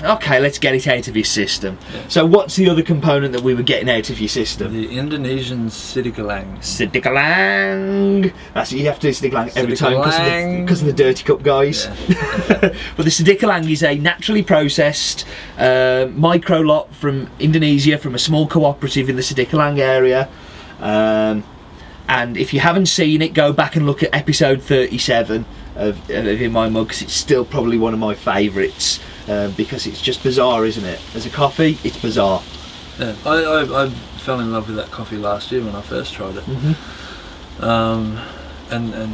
"Okay, 0.04 0.40
let's 0.40 0.58
get 0.58 0.76
it 0.76 0.88
out 0.88 1.08
of 1.08 1.16
your 1.16 1.26
system." 1.26 1.78
Yeah. 1.94 2.08
So, 2.08 2.26
what's 2.26 2.56
the 2.56 2.70
other 2.70 2.82
component 2.82 3.34
that 3.34 3.42
we 3.44 3.54
were 3.54 3.64
getting 3.64 3.90
out 3.90 4.10
of 4.10 4.20
your 4.20 4.30
system? 4.30 4.74
the 4.74 4.98
Indonesian 4.98 5.68
Sidikalang. 5.68 6.58
Sidikalang. 6.60 8.34
That's 8.54 8.72
you 8.72 8.86
have 8.86 9.00
to 9.00 9.08
do 9.08 9.10
Sidikalang 9.10 9.56
every 9.56 9.76
time 9.76 9.94
because 10.62 10.82
of, 10.82 10.88
the, 10.88 10.92
of 10.92 10.98
the 10.98 11.04
Dirty 11.04 11.24
Cup 11.24 11.44
guys. 11.44 11.86
Yeah. 12.08 12.74
but 12.98 13.04
the 13.04 13.12
Sidikalang 13.12 13.70
is 13.70 13.84
a 13.84 13.96
naturally 13.96 14.44
processed 14.44 15.26
uh, 15.58 16.08
micro 16.14 16.60
lot 16.60 16.94
from 16.96 17.30
Indonesia, 17.40 17.98
from 17.98 18.16
a 18.16 18.20
small 18.20 18.48
cooperative 18.48 19.10
in 19.10 19.16
the 19.16 19.22
Sidikalang 19.22 19.80
area. 19.80 20.30
Um, 20.80 21.44
and 22.08 22.36
if 22.36 22.54
you 22.54 22.60
haven't 22.60 22.88
seen 22.88 23.22
it, 23.22 23.34
go 23.34 23.54
back 23.54 23.76
and 23.76 23.86
look 23.86 24.04
at 24.04 24.14
episode 24.14 24.62
37 24.62 25.46
of, 25.76 26.10
of 26.10 26.28
In 26.28 26.52
My 26.52 26.68
Mug 26.68 26.90
'cause 26.90 27.02
it's 27.02 27.14
still 27.14 27.46
probably 27.46 27.78
one 27.78 27.94
of 27.94 28.00
my 28.00 28.14
favourites 28.14 29.00
uh, 29.32 29.50
because 29.52 29.88
it's 29.88 30.02
just 30.02 30.22
bizarre, 30.24 30.66
isn't 30.66 30.86
it? 30.86 31.00
As 31.16 31.26
a 31.26 31.30
coffee, 31.30 31.78
it's 31.84 31.98
bizarre. 31.98 32.44
Yeah. 33.00 33.16
I, 33.26 33.44
I, 33.44 33.86
I 33.86 33.90
fell 33.90 34.40
in 34.40 34.52
love 34.52 34.68
with 34.68 34.76
that 34.76 34.92
coffee 34.92 35.18
last 35.18 35.52
year 35.52 35.64
when 35.64 35.76
I 35.76 35.82
first 35.82 36.14
tried 36.14 36.36
it. 36.36 36.44
Mm-hmm. 36.44 37.64
Um, 37.64 38.20
and, 38.70 38.94
and 38.94 39.14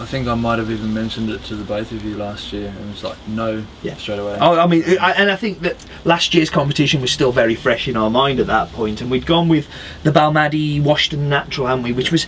I 0.00 0.06
think 0.06 0.26
I 0.28 0.34
might 0.34 0.58
have 0.58 0.70
even 0.70 0.92
mentioned 0.94 1.30
it 1.30 1.42
to 1.44 1.56
the 1.56 1.64
both 1.64 1.92
of 1.92 2.04
you 2.04 2.16
last 2.16 2.52
year 2.52 2.68
and 2.68 2.88
it 2.88 2.92
was 2.92 3.04
like, 3.04 3.16
no, 3.28 3.64
Yeah. 3.82 3.96
straight 3.96 4.18
away. 4.18 4.38
Oh, 4.40 4.58
I 4.58 4.66
mean, 4.66 4.82
I, 5.00 5.12
and 5.12 5.30
I 5.30 5.36
think 5.36 5.60
that 5.60 5.76
last 6.04 6.34
year's 6.34 6.50
competition 6.50 7.00
was 7.00 7.12
still 7.12 7.32
very 7.32 7.54
fresh 7.54 7.88
in 7.88 7.96
our 7.96 8.10
mind 8.10 8.40
at 8.40 8.46
that 8.48 8.72
point, 8.72 9.00
and 9.00 9.10
we'd 9.10 9.26
gone 9.26 9.48
with 9.48 9.68
the 10.02 10.10
Balmadi 10.10 10.82
Washington 10.82 11.28
Natural, 11.28 11.66
hadn't 11.68 11.84
we? 11.84 11.92
Which 11.92 12.10
was, 12.12 12.26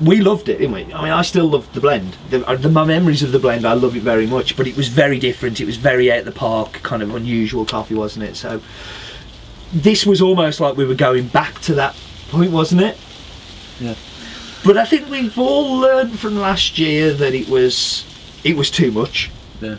we 0.00 0.20
loved 0.20 0.48
it, 0.48 0.58
didn't 0.58 0.72
we? 0.74 0.92
I 0.94 1.02
mean, 1.02 1.12
I 1.12 1.22
still 1.22 1.46
loved 1.46 1.74
the 1.74 1.80
blend. 1.80 2.16
The, 2.30 2.46
uh, 2.46 2.56
the 2.56 2.68
my 2.68 2.84
memories 2.84 3.22
of 3.22 3.32
the 3.32 3.38
blend, 3.38 3.64
I 3.64 3.74
love 3.74 3.94
it 3.96 4.02
very 4.02 4.26
much, 4.26 4.56
but 4.56 4.66
it 4.66 4.76
was 4.76 4.88
very 4.88 5.18
different. 5.18 5.60
It 5.60 5.66
was 5.66 5.76
very 5.76 6.10
out 6.10 6.24
the 6.24 6.32
park, 6.32 6.72
kind 6.82 7.02
of 7.02 7.14
unusual 7.14 7.64
coffee, 7.64 7.94
wasn't 7.94 8.24
it? 8.24 8.36
So, 8.36 8.60
this 9.72 10.04
was 10.06 10.20
almost 10.20 10.60
like 10.60 10.76
we 10.76 10.84
were 10.84 10.94
going 10.94 11.28
back 11.28 11.60
to 11.62 11.74
that 11.74 11.96
point, 12.30 12.50
wasn't 12.52 12.82
it? 12.82 12.98
Yeah. 13.80 13.94
But 14.64 14.76
I 14.76 14.84
think 14.84 15.08
we've 15.10 15.36
all 15.38 15.76
learned 15.78 16.18
from 16.18 16.36
last 16.36 16.78
year 16.78 17.12
that 17.14 17.34
it 17.34 17.48
was, 17.48 18.04
it 18.44 18.56
was 18.56 18.70
too 18.70 18.92
much 18.92 19.30
Yeah. 19.60 19.76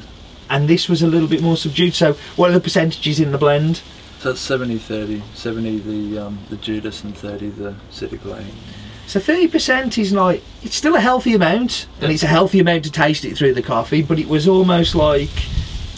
and 0.50 0.68
this 0.68 0.90
was 0.90 1.02
a 1.02 1.08
little 1.08 1.28
bit 1.28 1.42
more 1.42 1.56
subdued. 1.58 1.94
So, 1.94 2.14
what 2.36 2.50
are 2.50 2.54
the 2.54 2.60
percentages 2.60 3.20
in 3.20 3.32
the 3.32 3.38
blend? 3.38 3.82
So 4.20 4.32
it's 4.32 4.40
70 4.42 4.78
30. 4.78 5.22
70 5.36 5.80
the 5.80 6.18
um, 6.28 6.40
the 6.50 6.56
Judas 6.56 7.04
and 7.04 7.16
30 7.16 7.50
the 7.50 7.76
Sidikalang. 7.92 8.46
So, 9.06 9.20
thirty 9.20 9.48
percent 9.48 9.98
is 9.98 10.12
like 10.14 10.42
it's 10.64 10.76
still 10.76 10.96
a 10.96 11.00
healthy 11.00 11.34
amount, 11.36 11.88
and 12.02 12.12
it's 12.12 12.24
a 12.24 12.28
healthy 12.28 12.60
amount 12.60 12.86
to 12.86 12.92
taste 12.92 13.26
it 13.26 13.38
through 13.38 13.54
the 13.54 13.62
coffee. 13.62 14.02
But 14.02 14.18
it 14.20 14.28
was 14.28 14.48
almost 14.48 14.96
like 14.96 15.30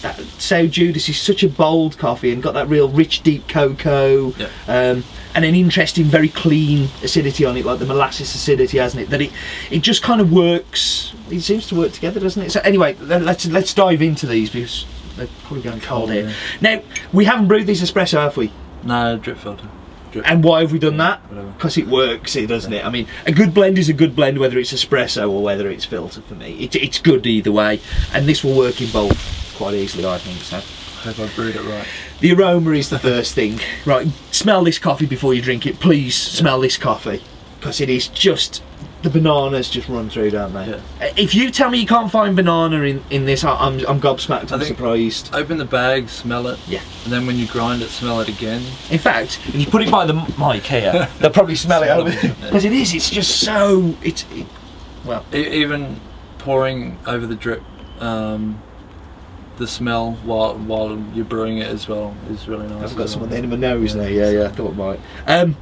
that. 0.01 0.19
So 0.37 0.67
Judas 0.67 1.07
is 1.07 1.19
such 1.19 1.43
a 1.43 1.47
bold 1.49 1.97
coffee 1.97 2.31
and 2.31 2.41
got 2.43 2.53
that 2.55 2.67
real 2.67 2.89
rich, 2.89 3.21
deep 3.23 3.47
cocoa, 3.47 4.33
Yeah. 4.37 4.47
um, 4.67 5.03
and 5.33 5.43
an 5.45 5.55
interesting, 5.55 6.05
very 6.05 6.29
clean 6.29 6.89
acidity 7.03 7.45
on 7.45 7.57
it, 7.57 7.65
like 7.65 7.79
the 7.79 7.85
molasses 7.85 8.33
acidity, 8.35 8.77
hasn't 8.79 9.03
it? 9.03 9.09
That 9.09 9.21
it 9.21 9.31
it 9.71 9.81
just 9.81 10.01
kind 10.03 10.19
of 10.19 10.31
works. 10.31 11.13
It 11.29 11.41
seems 11.41 11.67
to 11.67 11.75
work 11.75 11.91
together, 11.93 12.19
doesn't 12.19 12.41
it? 12.41 12.51
So 12.51 12.59
anyway, 12.61 12.95
let's 12.99 13.45
let's 13.47 13.73
dive 13.73 14.01
into 14.01 14.27
these 14.27 14.49
because 14.49 14.85
they're 15.15 15.27
probably 15.43 15.61
going 15.63 15.79
cold 15.81 16.11
here. 16.11 16.33
Now 16.59 16.81
we 17.13 17.25
haven't 17.25 17.47
brewed 17.47 17.65
these 17.67 17.81
espresso, 17.81 18.19
have 18.19 18.35
we? 18.37 18.51
No, 18.83 19.17
drip 19.17 19.37
filter. 19.37 19.67
And 20.23 20.43
why 20.43 20.61
have 20.61 20.71
we 20.71 20.79
done 20.79 20.97
that? 20.97 21.21
Because 21.57 21.77
it 21.77 21.87
works, 21.87 22.35
it 22.35 22.47
doesn't 22.47 22.71
it? 22.71 22.85
I 22.85 22.89
mean, 22.89 23.07
a 23.25 23.31
good 23.31 23.53
blend 23.53 23.77
is 23.77 23.89
a 23.89 23.93
good 23.93 24.15
blend, 24.15 24.37
whether 24.37 24.57
it's 24.57 24.73
espresso 24.73 25.29
or 25.29 25.41
whether 25.43 25.69
it's 25.69 25.85
filter. 25.85 26.21
For 26.21 26.35
me, 26.35 26.53
it, 26.63 26.75
it's 26.75 26.99
good 26.99 27.25
either 27.25 27.51
way, 27.51 27.79
and 28.13 28.27
this 28.27 28.43
will 28.43 28.55
work 28.55 28.81
in 28.81 28.89
both 28.91 29.53
quite 29.57 29.73
easily, 29.73 30.05
I 30.05 30.17
think. 30.17 30.39
So, 30.39 30.57
I 30.57 31.13
Hope 31.13 31.19
I 31.19 31.35
brewed 31.35 31.55
it 31.55 31.61
right. 31.61 31.87
the 32.19 32.33
aroma 32.33 32.71
is 32.71 32.89
the 32.89 32.97
first 32.99 33.35
thing. 33.35 33.59
Right, 33.85 34.07
smell 34.31 34.63
this 34.63 34.79
coffee 34.79 35.05
before 35.05 35.33
you 35.33 35.41
drink 35.41 35.65
it. 35.65 35.79
Please 35.79 36.15
smell 36.15 36.59
this 36.59 36.77
coffee, 36.77 37.21
because 37.59 37.79
it 37.81 37.89
is 37.89 38.07
just 38.07 38.63
the 39.05 39.09
bananas 39.11 39.69
just 39.69 39.87
run 39.87 40.09
through, 40.09 40.31
don't 40.31 40.51
they? 40.53 40.67
Yeah. 40.67 40.81
Uh, 40.99 41.13
If 41.15 41.33
you 41.33 41.49
tell 41.51 41.69
me 41.69 41.79
you 41.79 41.87
can't 41.87 42.11
find 42.11 42.35
banana 42.35 42.81
in, 42.81 43.03
in 43.09 43.25
this, 43.25 43.43
I- 43.45 43.55
I'm 43.55 43.75
I'm 43.87 44.01
gobsmacked. 44.01 44.51
I'm 44.51 44.61
surprised. 44.63 45.29
Open 45.33 45.57
the 45.57 45.65
bag, 45.65 46.09
smell 46.09 46.47
it. 46.47 46.59
Yeah. 46.67 46.81
And 47.05 47.13
then 47.13 47.25
when 47.27 47.37
you 47.37 47.47
grind 47.47 47.81
it, 47.81 47.89
smell 47.89 48.19
it 48.19 48.27
again. 48.27 48.61
In 48.89 48.99
fact, 48.99 49.39
if 49.47 49.55
you 49.55 49.67
put 49.67 49.81
it 49.83 49.89
by 49.91 50.05
the 50.05 50.13
mic 50.37 50.65
here, 50.65 51.07
they'll 51.19 51.29
probably 51.29 51.55
smell 51.55 51.83
it 51.83 51.85
Smell 51.87 52.07
it, 52.07 52.35
because 52.41 52.65
it 52.65 52.73
is. 52.73 52.93
It's 52.93 53.09
just 53.09 53.39
so. 53.41 53.95
It's 54.03 54.25
it, 54.33 54.47
well. 55.05 55.23
Even 55.33 56.01
pouring 56.39 56.97
over 57.05 57.25
the 57.27 57.35
drip, 57.35 57.61
um, 58.01 58.61
the 59.57 59.67
smell 59.67 60.13
while 60.23 60.55
while 60.57 60.97
you're 61.13 61.23
brewing 61.25 61.59
it 61.59 61.67
as 61.67 61.87
well 61.87 62.15
is 62.29 62.47
really 62.47 62.67
nice. 62.67 62.89
I've 62.91 62.97
got 62.97 63.03
as 63.05 63.11
some 63.11 63.21
on 63.23 63.29
well. 63.29 63.29
the 63.29 63.35
end 63.37 63.45
of 63.45 63.51
my 63.59 63.67
nose 63.67 63.95
Yeah. 63.95 64.01
now. 64.01 64.07
Yeah, 64.07 64.29
yeah, 64.31 64.43
I 64.45 64.47
thought 64.49 64.71
I 64.71 64.75
might. 64.75 64.99
Um, 65.27 65.55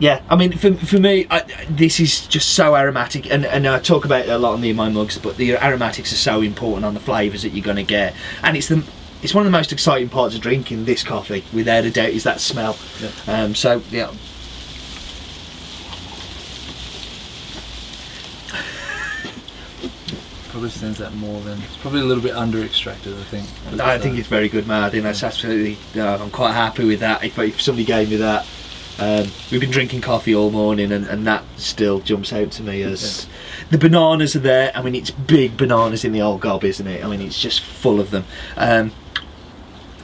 yeah, 0.00 0.22
I 0.30 0.34
mean, 0.34 0.52
for, 0.52 0.72
for 0.74 0.98
me, 0.98 1.26
I, 1.30 1.42
this 1.68 2.00
is 2.00 2.26
just 2.26 2.54
so 2.54 2.74
aromatic, 2.74 3.30
and, 3.30 3.44
and 3.44 3.68
I 3.68 3.78
talk 3.78 4.06
about 4.06 4.22
it 4.22 4.30
a 4.30 4.38
lot 4.38 4.54
on 4.54 4.62
the 4.62 4.70
in 4.70 4.76
my 4.76 4.88
mugs, 4.88 5.18
but 5.18 5.36
the 5.36 5.56
aromatics 5.58 6.10
are 6.10 6.16
so 6.16 6.40
important 6.40 6.86
on 6.86 6.94
the 6.94 7.00
flavours 7.00 7.42
that 7.42 7.50
you're 7.50 7.64
going 7.64 7.76
to 7.76 7.82
get, 7.82 8.14
and 8.42 8.56
it's 8.56 8.68
the 8.68 8.82
it's 9.22 9.34
one 9.34 9.44
of 9.44 9.52
the 9.52 9.56
most 9.56 9.72
exciting 9.72 10.08
parts 10.08 10.34
of 10.34 10.40
drinking 10.40 10.86
this 10.86 11.02
coffee, 11.02 11.44
without 11.52 11.84
a 11.84 11.90
doubt, 11.90 12.08
is 12.08 12.24
that 12.24 12.40
smell. 12.40 12.78
Yeah. 12.98 13.10
Um, 13.42 13.54
so 13.54 13.82
yeah. 13.90 14.10
Probably 20.48 20.70
stands 20.70 21.02
out 21.02 21.14
more 21.14 21.40
than 21.42 21.60
it's 21.60 21.76
probably 21.76 22.00
a 22.00 22.04
little 22.04 22.22
bit 22.22 22.34
under 22.34 22.62
extracted. 22.64 23.12
I 23.12 23.22
think. 23.24 23.80
I 23.80 23.98
think 23.98 24.18
it's 24.18 24.28
very 24.28 24.48
good, 24.48 24.66
man. 24.66 24.82
I 24.82 24.88
think 24.88 25.04
that's 25.04 25.22
absolutely. 25.22 25.76
Uh, 25.94 26.16
I'm 26.16 26.30
quite 26.30 26.54
happy 26.54 26.86
with 26.86 27.00
that. 27.00 27.22
If, 27.22 27.38
if 27.38 27.60
somebody 27.60 27.84
gave 27.84 28.10
me 28.10 28.16
that, 28.16 28.46
um, 28.98 29.28
we've 29.50 29.60
been 29.60 29.70
drinking 29.70 30.00
coffee 30.02 30.34
all 30.34 30.50
morning, 30.50 30.92
and, 30.92 31.06
and 31.06 31.26
that 31.26 31.44
still 31.56 32.00
jumps 32.00 32.32
out 32.32 32.50
to 32.52 32.62
me 32.62 32.82
as 32.82 33.26
the 33.70 33.78
bananas 33.78 34.36
are 34.36 34.40
there. 34.40 34.72
I 34.74 34.82
mean, 34.82 34.94
it's 34.94 35.10
big 35.10 35.56
bananas 35.56 36.04
in 36.04 36.12
the 36.12 36.20
old 36.20 36.40
gob, 36.40 36.64
isn't 36.64 36.86
it? 36.86 37.04
I 37.04 37.08
mean, 37.08 37.20
it's 37.20 37.40
just 37.40 37.62
full 37.62 38.00
of 38.00 38.10
them. 38.10 38.24
Um, 38.56 38.92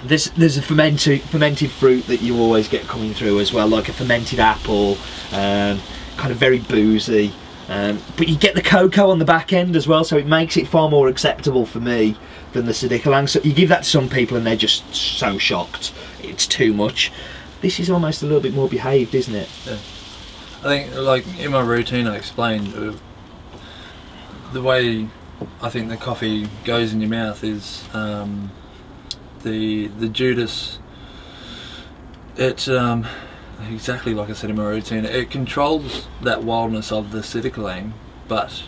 there's 0.05 0.31
there's 0.31 0.57
a 0.57 0.63
fermented 0.63 1.23
fermented 1.23 1.71
fruit 1.71 2.07
that 2.07 2.23
you 2.23 2.39
always 2.39 2.69
get 2.69 2.83
coming 2.83 3.13
through 3.13 3.41
as 3.41 3.53
well, 3.53 3.69
like 3.69 3.89
a 3.89 3.93
fermented 3.93 4.39
apple, 4.39 4.97
um, 5.33 5.81
kind 6.17 6.31
of 6.31 6.37
very 6.37 6.59
boozy. 6.59 7.33
Um, 7.69 8.01
but 8.17 8.29
you 8.29 8.37
get 8.39 8.55
the 8.55 8.63
cocoa 8.63 9.11
on 9.11 9.19
the 9.19 9.25
back 9.25 9.53
end 9.53 9.75
as 9.75 9.89
well, 9.89 10.05
so 10.05 10.17
it 10.17 10.27
makes 10.27 10.57
it 10.57 10.69
far 10.69 10.89
more 10.89 11.09
acceptable 11.09 11.67
for 11.67 11.81
me 11.81 12.17
than 12.53 12.67
the 12.67 12.73
Sidikalang. 12.73 13.29
So 13.29 13.41
you 13.41 13.53
give 13.53 13.69
that 13.71 13.83
to 13.83 13.89
some 13.89 14.09
people 14.09 14.37
and 14.37 14.47
they're 14.47 14.57
just 14.57 14.95
so 14.95 15.37
shocked. 15.37 15.93
It's 16.23 16.47
too 16.47 16.73
much. 16.73 17.11
This 17.61 17.81
is 17.81 17.91
almost 17.91 18.23
a 18.23 18.27
little 18.27 18.41
bit 18.41 18.55
more 18.55 18.69
behaved, 18.69 19.15
isn't 19.15 19.35
it? 19.35 19.49
Yeah. 19.67 19.79
I 20.61 20.63
think, 20.69 20.95
like 20.95 21.39
in 21.39 21.53
my 21.53 21.61
routine, 21.61 22.07
I 22.07 22.17
explained 22.17 22.75
uh, 22.75 22.93
the 24.53 24.63
way 24.63 25.09
I 25.63 25.69
think 25.71 25.89
the 25.89 25.97
coffee 25.97 26.49
goes 26.65 26.93
in 26.93 27.01
your 27.01 27.11
mouth 27.11 27.43
is 27.45 27.85
um, 27.93 28.51
the 29.43 29.89
the 29.89 30.09
Judas. 30.09 30.79
It 32.37 32.69
um, 32.69 33.07
exactly 33.71 34.13
like 34.15 34.29
I 34.31 34.33
said 34.35 34.51
in 34.51 34.57
my 34.57 34.65
routine. 34.67 35.05
It 35.05 35.31
controls 35.31 36.07
that 36.23 36.43
wildness 36.43 36.93
of 36.93 37.11
the 37.11 37.21
Sidikalang, 37.21 37.93
but 38.29 38.65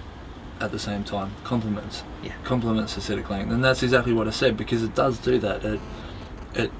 at 0.60 0.72
the 0.72 0.78
same 0.78 1.04
time 1.04 1.30
complements 1.44 2.02
Yeah. 2.22 2.32
complements 2.44 2.94
the 2.94 3.00
Sidikalang, 3.00 3.52
and 3.52 3.62
that's 3.64 3.82
exactly 3.82 4.12
what 4.12 4.26
I 4.26 4.30
said 4.30 4.56
because 4.56 4.82
it 4.82 4.94
does 4.94 5.18
do 5.18 5.38
that. 5.38 5.64
It 5.64 5.80
it 6.54 6.70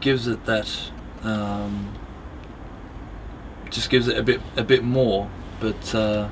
gives 0.00 0.26
it 0.26 0.44
that. 0.46 0.90
Um, 1.22 1.92
just 3.70 3.90
gives 3.90 4.08
it 4.08 4.16
a 4.16 4.22
bit 4.22 4.40
a 4.56 4.62
bit 4.62 4.84
more, 4.84 5.28
but 5.60 5.94
uh, 5.94 6.28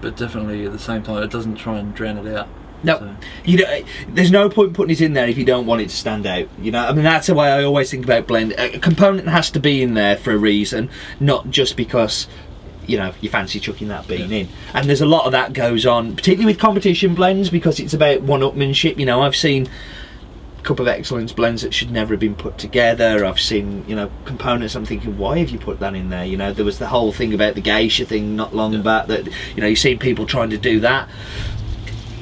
but 0.00 0.16
definitely 0.16 0.64
at 0.64 0.72
the 0.72 0.78
same 0.78 1.02
time 1.02 1.22
it 1.22 1.30
doesn't 1.30 1.56
try 1.56 1.78
and 1.78 1.94
drown 1.94 2.18
it 2.26 2.34
out. 2.36 2.48
No, 2.84 2.98
So, 2.98 3.16
you 3.44 3.58
don't, 3.58 3.86
there's 4.08 4.32
no 4.32 4.48
point 4.48 4.74
putting 4.74 4.90
it 4.92 5.00
in 5.00 5.12
there 5.12 5.28
if 5.28 5.38
you 5.38 5.44
don't 5.44 5.66
want 5.66 5.82
it 5.82 5.88
to 5.90 5.96
stand 5.96 6.26
out. 6.26 6.48
You 6.60 6.72
know, 6.72 6.80
I 6.84 6.92
mean 6.92 7.04
that's 7.04 7.28
the 7.28 7.34
way 7.34 7.48
I 7.50 7.62
always 7.62 7.90
think 7.90 8.04
about 8.04 8.26
blend. 8.26 8.52
A 8.58 8.78
component 8.80 9.28
has 9.28 9.50
to 9.52 9.60
be 9.60 9.82
in 9.82 9.94
there 9.94 10.16
for 10.16 10.32
a 10.32 10.36
reason, 10.38 10.90
not 11.20 11.50
just 11.50 11.76
because 11.76 12.26
you 12.86 12.96
know 12.96 13.12
you 13.20 13.28
fancy 13.28 13.60
chucking 13.60 13.88
that 13.88 14.08
bean 14.08 14.30
Yeah. 14.30 14.36
in. 14.38 14.48
And 14.74 14.88
there's 14.88 15.00
a 15.00 15.06
lot 15.06 15.26
of 15.26 15.32
that 15.32 15.52
goes 15.52 15.86
on, 15.86 16.16
particularly 16.16 16.52
with 16.54 16.60
competition 16.60 17.14
blends, 17.14 17.50
because 17.50 17.78
it's 17.78 17.94
about 17.94 18.22
one-upmanship. 18.22 18.98
You 18.98 19.06
know, 19.06 19.22
I've 19.22 19.36
seen 19.36 19.68
cup 20.62 20.78
of 20.80 20.86
excellence 20.88 21.32
blends 21.32 21.62
that 21.62 21.74
should 21.74 21.90
never 21.90 22.14
have 22.14 22.20
been 22.20 22.34
put 22.36 22.56
together. 22.58 23.24
I've 23.24 23.40
seen 23.40 23.84
you 23.88 23.96
know 23.96 24.10
components. 24.24 24.74
I'm 24.74 24.84
thinking, 24.86 25.18
why 25.18 25.38
have 25.38 25.50
you 25.50 25.58
put 25.58 25.80
that 25.80 25.94
in 25.94 26.08
there? 26.10 26.24
You 26.24 26.36
know, 26.36 26.52
there 26.52 26.64
was 26.64 26.78
the 26.78 26.88
whole 26.88 27.12
thing 27.12 27.34
about 27.34 27.54
the 27.54 27.60
geisha 27.60 28.04
thing 28.04 28.36
not 28.36 28.54
long 28.54 28.72
Yeah. 28.72 28.80
back 28.82 29.06
that 29.08 29.26
you 29.54 29.60
know 29.60 29.66
you've 29.66 29.78
seen 29.78 29.98
people 29.98 30.26
trying 30.26 30.50
to 30.50 30.58
do 30.58 30.80
that 30.80 31.08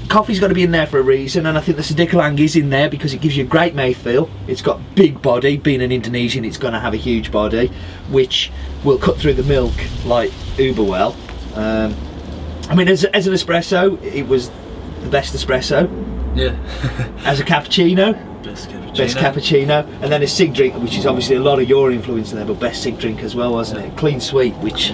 coffee's 0.08 0.40
got 0.40 0.48
to 0.48 0.54
be 0.54 0.64
in 0.64 0.72
there 0.72 0.88
for 0.88 0.98
a 0.98 1.02
reason, 1.02 1.46
and 1.46 1.56
I 1.56 1.60
think 1.60 1.76
the 1.76 1.84
Sidikalang 1.84 2.36
is 2.40 2.56
in 2.56 2.70
there 2.70 2.90
because 2.90 3.14
it 3.14 3.20
gives 3.20 3.36
you 3.36 3.44
a 3.44 3.46
great 3.46 3.76
mouthfeel. 3.76 4.28
It's 4.48 4.60
got 4.60 4.80
big 4.96 5.22
body. 5.22 5.56
Being 5.56 5.80
an 5.82 5.92
Indonesian, 5.92 6.44
it's 6.44 6.56
going 6.58 6.72
to 6.72 6.80
have 6.80 6.94
a 6.94 6.96
huge 6.96 7.30
body, 7.30 7.68
which 8.08 8.50
will 8.82 8.98
cut 8.98 9.18
through 9.18 9.34
the 9.34 9.44
milk 9.44 9.72
like 10.04 10.32
uber 10.58 10.82
well. 10.82 11.14
Um, 11.54 11.94
I 12.68 12.74
mean, 12.74 12.88
as, 12.88 13.04
as 13.04 13.28
an 13.28 13.34
espresso, 13.34 14.02
it 14.02 14.26
was 14.26 14.50
the 15.02 15.10
best 15.10 15.32
espresso. 15.32 15.88
yeah, 16.36 16.56
As 17.24 17.38
a 17.38 17.44
cappuccino, 17.44 18.18
best 18.42 18.68
cappuccino. 18.68 18.96
best 18.96 19.16
cappuccino, 19.16 20.02
and 20.02 20.12
then 20.12 20.22
a 20.22 20.26
sig 20.26 20.54
drink, 20.54 20.74
which 20.76 20.96
is 20.96 21.06
obviously 21.06 21.36
a 21.36 21.40
lot 21.40 21.60
of 21.60 21.68
your 21.68 21.90
influence 21.90 22.30
in 22.30 22.36
there, 22.36 22.46
but 22.46 22.58
best 22.58 22.82
sig 22.82 22.98
drink 22.98 23.22
as 23.22 23.34
well, 23.34 23.52
wasn't 23.52 23.84
it? 23.84 23.96
Clean 23.96 24.20
sweet, 24.20 24.54
which 24.56 24.92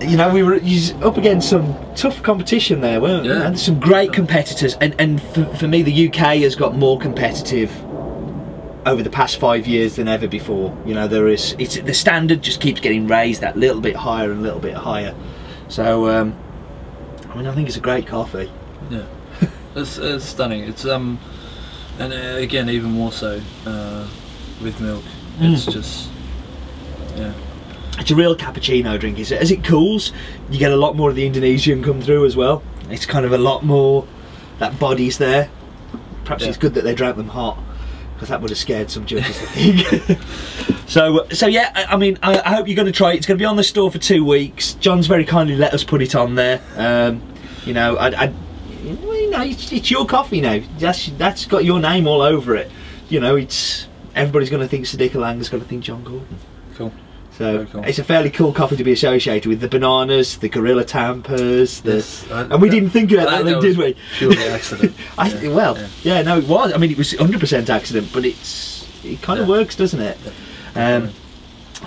you 0.00 0.16
know 0.16 0.32
we 0.32 0.42
were 0.42 0.54
up 1.02 1.16
against 1.16 1.50
some 1.50 1.76
tough 1.94 2.22
competition 2.22 2.80
there, 2.80 3.00
weren't 3.00 3.24
we? 3.24 3.28
Yeah. 3.28 3.46
And 3.46 3.58
some 3.58 3.78
great 3.78 4.12
competitors, 4.12 4.76
and 4.80 4.94
and 4.98 5.22
for, 5.22 5.44
for 5.56 5.68
me 5.68 5.82
the 5.82 6.08
UK 6.08 6.38
has 6.38 6.56
got 6.56 6.76
more 6.76 6.98
competitive 6.98 7.70
over 8.86 9.02
the 9.02 9.10
past 9.10 9.38
five 9.38 9.66
years 9.66 9.96
than 9.96 10.08
ever 10.08 10.26
before. 10.26 10.76
You 10.86 10.94
know 10.94 11.06
there 11.06 11.28
is 11.28 11.54
it's 11.58 11.78
the 11.78 11.94
standard 11.94 12.42
just 12.42 12.60
keeps 12.60 12.80
getting 12.80 13.06
raised 13.06 13.40
that 13.42 13.56
little 13.56 13.80
bit 13.80 13.96
higher 13.96 14.30
and 14.30 14.40
a 14.40 14.42
little 14.42 14.60
bit 14.60 14.74
higher. 14.74 15.14
So 15.68 16.08
um, 16.08 16.38
I 17.28 17.36
mean 17.36 17.46
I 17.46 17.54
think 17.54 17.68
it's 17.68 17.76
a 17.76 17.80
great 17.80 18.06
coffee. 18.06 18.50
Yeah, 18.88 19.04
it's, 19.76 19.98
it's 19.98 20.24
stunning. 20.24 20.64
It's 20.64 20.86
um, 20.86 21.20
and 22.00 22.12
uh, 22.12 22.38
again 22.38 22.68
even 22.68 22.90
more 22.90 23.12
so 23.12 23.40
uh, 23.66 24.06
with 24.62 24.80
milk. 24.80 25.04
It's 25.40 25.66
Mm. 25.66 25.72
just 25.72 26.10
yeah, 27.16 27.32
It's 27.98 28.10
a 28.10 28.14
real 28.14 28.34
cappuccino 28.36 28.98
drink. 28.98 29.18
Is 29.18 29.30
it? 29.32 29.40
As 29.40 29.50
it 29.50 29.62
cools, 29.64 30.12
you 30.50 30.58
get 30.58 30.72
a 30.72 30.76
lot 30.76 30.96
more 30.96 31.10
of 31.10 31.16
the 31.16 31.26
Indonesian 31.26 31.82
come 31.82 32.00
through 32.00 32.26
as 32.26 32.36
well. 32.36 32.62
It's 32.90 33.06
kind 33.06 33.24
of 33.24 33.32
a 33.32 33.38
lot 33.38 33.64
more 33.64 34.06
that 34.58 34.78
body's 34.78 35.18
there. 35.18 35.48
Perhaps 36.24 36.42
Yeah. 36.42 36.48
it's 36.50 36.58
good 36.58 36.74
that 36.74 36.84
they 36.84 36.94
drank 36.94 37.16
them 37.16 37.28
hot 37.28 37.58
because 38.14 38.28
that 38.28 38.40
would 38.40 38.50
have 38.50 38.58
scared 38.58 38.90
some 38.90 39.06
judges. 39.06 39.36
I 39.42 39.46
think. 39.46 40.18
so, 40.86 41.26
so 41.30 41.46
yeah. 41.46 41.72
I, 41.74 41.94
I 41.94 41.96
mean, 41.96 42.18
I, 42.22 42.40
I 42.40 42.54
hope 42.56 42.68
you're 42.68 42.76
going 42.76 42.86
to 42.86 42.92
try 42.92 43.12
it. 43.12 43.16
It's 43.16 43.26
going 43.26 43.38
to 43.38 43.42
be 43.42 43.46
on 43.46 43.56
the 43.56 43.64
store 43.64 43.90
for 43.90 43.98
two 43.98 44.24
weeks. 44.24 44.74
John's 44.74 45.06
very 45.06 45.24
kindly 45.24 45.56
let 45.56 45.72
us 45.74 45.84
put 45.84 46.02
it 46.02 46.14
on 46.14 46.34
there. 46.34 46.60
Um, 46.76 47.22
you 47.64 47.72
know, 47.72 47.96
I, 47.96 48.24
I 48.26 48.32
you 48.84 49.30
know, 49.30 49.42
it's, 49.42 49.72
it's 49.72 49.90
your 49.90 50.06
coffee 50.06 50.40
now. 50.40 50.60
That's 50.78 51.06
that's 51.18 51.46
got 51.46 51.64
your 51.64 51.80
name 51.80 52.06
all 52.06 52.22
over 52.22 52.54
it. 52.56 52.70
You 53.08 53.20
know, 53.20 53.36
it's 53.36 53.86
everybody's 54.14 54.50
going 54.50 54.62
to 54.62 54.68
think 54.68 54.84
Sidikalang 54.86 55.40
is 55.40 55.48
going 55.48 55.62
to 55.62 55.68
think 55.68 55.84
John 55.84 56.02
Gordon. 56.04 56.38
cool. 56.74 56.92
So 57.32 57.64
cool. 57.66 57.84
it's 57.84 57.98
a 57.98 58.04
fairly 58.04 58.28
cool 58.30 58.52
coffee 58.52 58.76
to 58.76 58.84
be 58.84 58.92
associated 58.92 59.48
with 59.48 59.60
the 59.60 59.68
bananas, 59.68 60.36
the 60.38 60.48
gorilla 60.50 60.84
tampers, 60.84 61.80
the 61.80 61.94
Yes, 61.94 62.30
I- 62.30 62.42
and 62.42 62.60
we 62.60 62.68
didn't 62.68 62.90
think 62.90 63.10
about 63.12 63.30
that, 63.30 63.44
then, 63.46 63.60
did 63.62 63.78
we? 63.78 63.96
Purely 64.18 64.44
accident. 64.44 64.94
I, 65.18 65.28
Yeah, 65.28 65.54
well, 65.54 65.78
yeah. 65.78 65.88
yeah. 66.02 66.22
no, 66.22 66.36
it 66.38 66.46
was. 66.46 66.72
I 66.74 66.76
mean, 66.76 66.90
it 66.90 66.98
was 66.98 67.14
100% 67.14 67.68
accident, 67.70 68.10
but 68.12 68.26
it's 68.26 68.86
it 69.04 69.22
kind 69.22 69.40
of 69.40 69.46
Yeah. 69.48 69.54
works, 69.56 69.74
doesn't 69.74 70.00
it? 70.00 70.18
Um, 70.74 71.10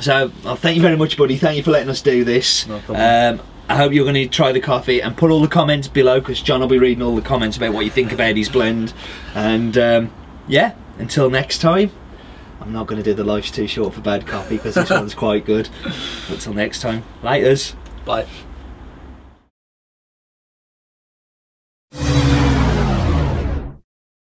so, 0.01 0.31
well, 0.43 0.55
thank 0.55 0.75
you 0.75 0.81
very 0.81 0.97
much, 0.97 1.17
buddy. 1.17 1.37
Thank 1.37 1.57
you 1.57 1.63
for 1.63 1.69
letting 1.71 1.89
us 1.89 2.01
do 2.01 2.23
this. 2.23 2.65
No 2.67 2.79
problem. 2.79 3.39
Um, 3.39 3.45
I 3.69 3.77
hope 3.77 3.93
you're 3.93 4.03
going 4.03 4.15
to 4.15 4.27
try 4.27 4.51
the 4.51 4.59
coffee 4.59 5.01
and 5.01 5.15
put 5.15 5.31
all 5.31 5.41
the 5.41 5.47
comments 5.47 5.87
below 5.87 6.19
because 6.19 6.41
John 6.41 6.59
will 6.59 6.67
be 6.67 6.77
reading 6.77 7.01
all 7.01 7.15
the 7.15 7.21
comments 7.21 7.55
about 7.57 7.73
what 7.73 7.85
you 7.85 7.91
think 7.91 8.11
about 8.11 8.35
his 8.35 8.49
blend. 8.49 8.93
And 9.33 9.77
um, 9.77 10.13
yeah, 10.47 10.75
until 10.97 11.29
next 11.29 11.59
time. 11.59 11.91
I'm 12.59 12.71
not 12.71 12.87
going 12.87 13.01
to 13.01 13.03
do 13.03 13.13
the 13.13 13.25
life's 13.25 13.51
too 13.51 13.67
short 13.67 13.93
for 13.93 14.01
bad 14.01 14.25
coffee 14.25 14.55
because 14.55 14.75
this 14.75 14.89
one's 14.89 15.13
quite 15.13 15.45
good. 15.45 15.69
Until 16.29 16.53
next 16.53 16.81
time, 16.81 17.03
laters. 17.21 17.75
Bye. 18.05 18.27